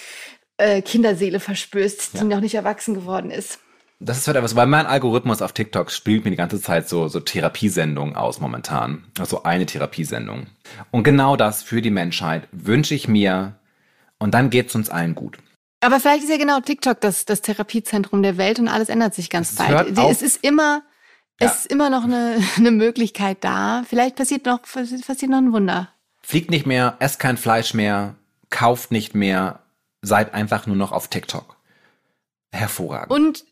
äh, 0.57 0.83
Kinderseele 0.83 1.41
verspürst, 1.41 2.21
die 2.21 2.25
noch 2.25 2.41
nicht 2.41 2.55
erwachsen 2.55 2.95
geworden 2.95 3.31
ist. 3.31 3.59
Das 4.01 4.19
ist 4.19 4.27
halt 4.27 4.37
etwas, 4.37 4.55
weil 4.57 4.67
mein 4.67 4.87
Algorithmus 4.87 5.41
auf 5.41 5.53
TikTok 5.53 5.91
spielt 5.91 6.25
mir 6.25 6.31
die 6.31 6.37
ganze 6.37 6.61
Zeit 6.61 6.89
so, 6.89 7.09
so 7.09 7.21
Therapiesendungen 7.21 8.17
aus 8.17 8.39
momentan. 8.39 9.05
Also 9.19 9.45
eine 9.45 9.67
Therapiesendung. 9.67 10.47
Und 10.91 11.05
genau 11.05 11.37
das 11.37 11.63
für 11.63 11.81
die 11.81 11.91
Menschheit 11.91 12.47
wünsche 12.53 12.95
ich 12.95 13.09
mir. 13.09 13.57
Und 14.19 14.33
dann 14.35 14.51
geht's 14.51 14.75
uns 14.75 14.91
allen 14.91 15.15
gut. 15.15 15.39
Aber 15.85 16.01
vielleicht 16.01 16.25
ist 16.25 16.31
ja 16.31 16.37
genau 16.39 16.61
TikTok 16.61 17.01
das, 17.01 17.25
das 17.25 17.41
Therapiezentrum 17.43 18.23
der 18.23 18.37
Welt 18.39 18.59
und 18.59 18.69
alles 18.69 18.89
ändert 18.89 19.15
sich 19.15 19.29
ganz 19.31 19.51
Es 19.51 19.57
bald. 19.57 19.71
hört 19.71 19.89
Die- 19.97 20.01
auf- 20.01 20.11
Es 20.11 20.23
ist 20.23 20.43
immer, 20.43 20.83
Ja. 21.41 21.49
es 21.49 21.57
ist 21.61 21.67
immer 21.67 21.91
noch 21.91 22.05
eine, 22.05 22.39
eine 22.57 22.71
Möglichkeit 22.71 23.39
da. 23.43 23.85
Vielleicht 23.89 24.17
passiert 24.17 24.47
noch, 24.47 24.63
passiert 24.63 25.31
noch 25.31 25.39
ein 25.39 25.53
Wunder. 25.53 25.91
Fliegt 26.23 26.51
nicht 26.51 26.65
mehr, 26.67 26.97
esst 27.01 27.19
kein 27.19 27.37
Fleisch 27.37 27.75
mehr, 27.75 28.15
kauft 28.51 28.91
nicht 28.93 29.15
mehr, 29.15 29.61
seid 30.01 30.33
einfach 30.33 30.67
nur 30.67 30.77
noch 30.77 30.93
auf 30.93 31.09
TikTok. 31.09 31.57
Hervorragend. 32.53 33.11
Und 33.11 33.45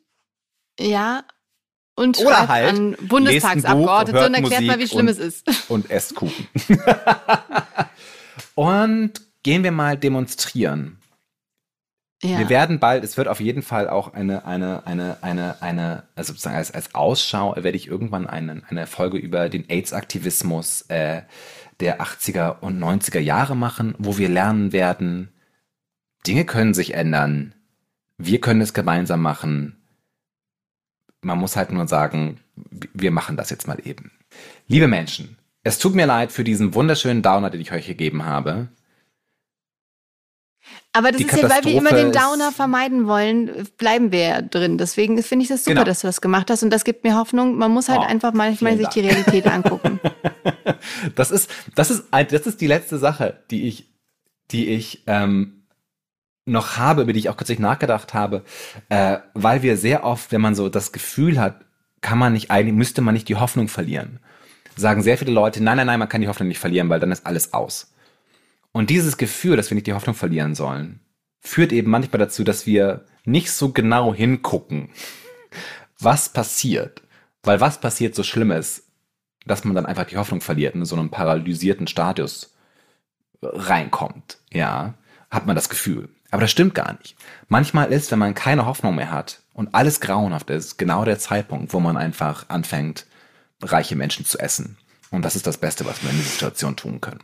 ja, 0.81 1.25
und 1.97 2.18
Oder 2.18 2.49
halt, 2.49 2.68
an 2.71 2.97
Bundestagsabgeordnete 3.03 4.18
Buch, 4.18 4.27
und 4.27 4.35
erklärt 4.35 4.62
mal, 4.64 4.79
wie 4.79 4.83
Musik 4.83 4.88
schlimm 4.90 5.07
und- 5.09 5.12
es 5.12 5.18
ist. 5.18 5.45
und 5.71 5.90
esst 5.90 6.14
Kuchen. 6.14 6.49
und 8.55 9.12
gehen 9.42 9.64
wir 9.64 9.73
mal 9.73 9.97
demonstrieren. 9.99 10.99
Ja. 12.24 12.38
Wir 12.38 12.48
werden 12.48 12.78
bald, 12.78 13.02
es 13.02 13.16
wird 13.16 13.26
auf 13.26 13.40
jeden 13.40 13.62
Fall 13.62 13.88
auch 13.88 14.14
eine, 14.14 14.44
eine, 14.44 14.87
eine, 14.87 15.16
eine, 15.22 15.61
eine, 15.61 16.04
also 16.14 16.32
sozusagen 16.32 16.56
als, 16.56 16.70
als 16.70 16.94
Ausschau 16.94 17.54
werde 17.56 17.76
ich 17.76 17.88
irgendwann 17.88 18.28
eine, 18.28 18.62
eine 18.68 18.87
Folge 18.87 19.18
über 19.18 19.48
den 19.48 19.68
AIDS-Aktivismus 19.68 20.82
äh, 20.82 21.22
der 21.80 22.00
80er 22.00 22.61
und 22.61 22.78
90er 22.78 23.18
Jahre 23.18 23.56
machen, 23.56 23.96
wo 23.98 24.18
wir 24.18 24.28
lernen 24.28 24.72
werden, 24.72 25.32
Dinge 26.24 26.44
können 26.44 26.74
sich 26.74 26.94
ändern. 26.94 27.54
Wir 28.18 28.40
können 28.40 28.61
es 28.61 28.72
gemeinsam 28.72 29.20
machen. 29.20 29.82
Man 31.22 31.38
muss 31.38 31.56
halt 31.56 31.72
nur 31.72 31.88
sagen, 31.88 32.38
wir 32.54 33.11
machen 33.11 33.37
das 33.37 33.50
jetzt 33.50 33.66
mal 33.66 33.78
eben. 33.85 34.12
Liebe 34.68 34.87
Menschen, 34.87 35.38
es 35.64 35.80
tut 35.80 35.96
mir 35.96 36.06
leid 36.06 36.30
für 36.30 36.44
diesen 36.44 36.74
wunderschönen 36.74 37.22
Downer, 37.22 37.50
den 37.50 37.61
ich 37.61 37.72
euch 37.72 37.87
gegeben 37.87 38.24
habe. 38.24 38.68
Aber 40.92 41.11
das 41.11 41.22
ist 41.22 41.32
ja, 41.35 41.48
weil 41.48 41.64
wir 41.64 41.74
immer 41.74 41.90
den 41.92 42.12
Downer 42.12 42.52
vermeiden 42.52 43.06
bleiben 43.78 44.12
wir 44.12 44.20
ja 44.20 44.42
drin. 44.42 44.76
Deswegen 44.76 45.22
finde 45.22 45.44
ich 45.44 45.48
das 45.48 45.64
super, 45.64 45.74
Genau. 45.76 45.85
dass 45.85 46.00
du 46.00 46.06
das 46.06 46.20
gemacht 46.20 46.50
hast 46.50 46.62
und 46.62 46.70
das 46.70 46.85
gibt 46.85 47.02
mir 47.04 47.16
Hoffnung. 47.16 47.56
Man 47.56 47.70
muss 47.70 47.88
halt 47.88 48.00
Oh, 48.00 48.06
einfach 48.06 48.32
manchmal 48.35 48.76
sich 48.76 48.88
die 48.88 49.00
Realität 49.00 49.46
angucken. 49.52 50.00
Das 51.14 51.30
ist, 51.30 51.50
das 51.74 51.90
ist, 51.90 52.04
das 52.11 52.46
ist 52.46 52.61
die 52.61 52.66
letzte 52.66 52.98
Sache, 52.98 53.42
die 53.50 53.66
ich, 53.68 53.88
die 54.50 54.68
ich 54.68 55.02
ähm, 55.06 55.64
noch 56.44 56.76
habe, 56.76 57.02
über 57.02 57.12
die 57.12 57.20
ich 57.20 57.28
auch 57.30 57.37
kürzlich 57.37 57.58
nachgedacht 57.58 58.14
habe, 58.14 58.44
äh, 58.88 59.18
weil 59.35 59.62
wir 59.62 59.76
sehr 59.76 60.04
oft, 60.04 60.32
wenn 60.32 60.40
man 60.40 60.54
so 60.54 60.68
das 60.68 60.92
Gefühl 60.92 61.40
hat, 61.40 61.64
kann 62.00 62.18
man 62.18 62.32
nicht 62.32 62.50
eigentlich, 62.50 62.74
müsste 62.74 63.00
man 63.00 63.14
nicht 63.14 63.28
die 63.28 63.37
Hoffnung 63.37 63.68
verlieren. 63.68 64.18
Sagen 64.76 65.02
sehr 65.02 65.16
viele 65.18 65.32
Leute, 65.32 65.62
nein, 65.62 65.76
nein, 65.76 65.87
nein, 65.87 65.98
man 65.98 66.08
kann 66.08 66.20
die 66.20 66.28
Hoffnung 66.28 66.48
nicht 66.48 66.58
verlieren, 66.58 66.88
weil 66.88 66.98
dann 67.00 67.12
ist 67.12 67.24
alles 67.26 67.52
aus. 67.54 67.91
Und 68.72 68.90
dieses 68.90 69.16
Gefühl, 69.16 69.56
dass 69.56 69.70
wir 69.70 69.74
nicht 69.74 69.87
die 69.87 69.92
Hoffnung 69.92 70.14
verlieren 70.14 70.54
sollen, 70.54 71.00
führt 71.40 71.72
eben 71.72 71.90
manchmal 71.90 72.18
dazu, 72.18 72.44
dass 72.44 72.66
wir 72.66 73.04
nicht 73.24 73.50
so 73.50 73.72
genau 73.72 74.14
hingucken, 74.14 74.90
was 75.98 76.30
passiert. 76.30 77.02
Weil 77.42 77.61
was 77.61 77.80
passiert 77.80 78.14
so 78.14 78.22
Schlimmes, 78.22 78.85
dass 79.46 79.64
man 79.64 79.74
dann 79.74 79.87
einfach 79.87 80.06
die 80.06 80.16
Hoffnung 80.16 80.40
verliert 80.40 80.74
in 80.74 80.85
so 80.85 80.96
einen 80.96 81.11
paralysierten 81.11 81.87
Status 81.87 82.54
reinkommt. 83.42 84.38
Ja, 84.52 84.94
hat 85.30 85.46
man 85.46 85.56
das 85.56 85.68
Gefühl. 85.68 86.08
Aber 86.30 86.42
das 86.42 86.50
stimmt 86.50 86.74
gar 86.74 86.94
nicht. 86.94 87.16
Manchmal 87.48 87.92
ist, 87.92 88.11
wenn 88.11 88.18
man 88.18 88.35
keine 88.35 88.64
Hoffnung 88.64 88.94
mehr 88.94 89.11
hat 89.11 89.42
und 89.52 89.74
alles 89.74 90.00
grauenhaft 90.00 90.50
ist, 90.50 90.78
genau 90.78 91.04
der 91.04 91.18
Zeitpunkt, 91.18 91.72
wo 91.74 91.80
man 91.80 91.96
einfach 91.96 92.48
anfängt, 92.48 93.06
reiche 93.61 93.96
Menschen 93.96 94.24
zu 94.24 94.38
essen. 94.38 94.78
Und 95.11 95.24
das 95.24 95.37
ist 95.37 95.46
das 95.46 95.58
Beste, 95.58 95.85
was 95.85 96.02
wir 96.02 96.11
in 96.11 96.16
dieser 96.16 96.30
Situation 96.30 96.76
tun 96.76 97.00
können. 97.00 97.20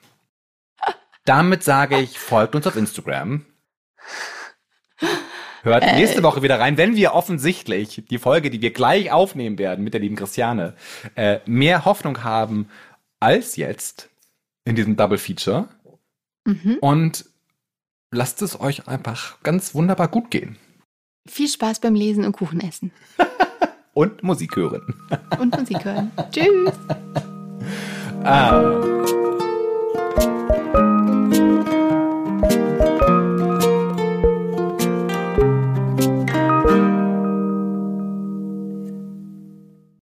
Damit 1.28 1.62
sage 1.62 1.98
ich, 1.98 2.18
folgt 2.18 2.54
uns 2.54 2.66
auf 2.66 2.74
Instagram. 2.74 3.44
Hört 5.62 5.82
Äh. 5.82 5.96
nächste 5.96 6.22
Woche 6.22 6.42
wieder 6.42 6.58
rein, 6.58 6.78
wenn 6.78 6.96
wir 6.96 7.12
offensichtlich 7.12 8.02
die 8.08 8.16
Folge, 8.16 8.48
die 8.48 8.62
wir 8.62 8.72
gleich 8.72 9.12
aufnehmen 9.12 9.58
werden 9.58 9.84
mit 9.84 9.92
der 9.92 10.00
lieben 10.00 10.16
Christiane, 10.16 10.74
äh, 11.16 11.40
mehr 11.44 11.84
Hoffnung 11.84 12.24
haben 12.24 12.70
als 13.20 13.56
jetzt 13.56 14.08
in 14.64 14.74
diesem 14.74 14.96
Double 14.96 15.18
Feature. 15.18 15.68
Mhm. 16.46 16.78
Und 16.80 17.26
lasst 18.10 18.40
es 18.40 18.58
euch 18.58 18.88
einfach 18.88 19.42
ganz 19.42 19.74
wunderbar 19.74 20.08
gut 20.08 20.30
gehen. 20.30 20.56
Viel 21.28 21.48
Spaß 21.48 21.80
beim 21.80 21.94
Lesen 21.94 22.24
und 22.24 22.32
Kuchen 22.32 22.60
essen. 22.60 22.90
Und 23.92 24.22
Musik 24.22 24.54
hören. 24.56 24.94
Und 25.40 25.58
Musik 25.58 25.84
hören. 25.84 26.12
Tschüss. 26.30 26.72
Ah. 28.22 28.80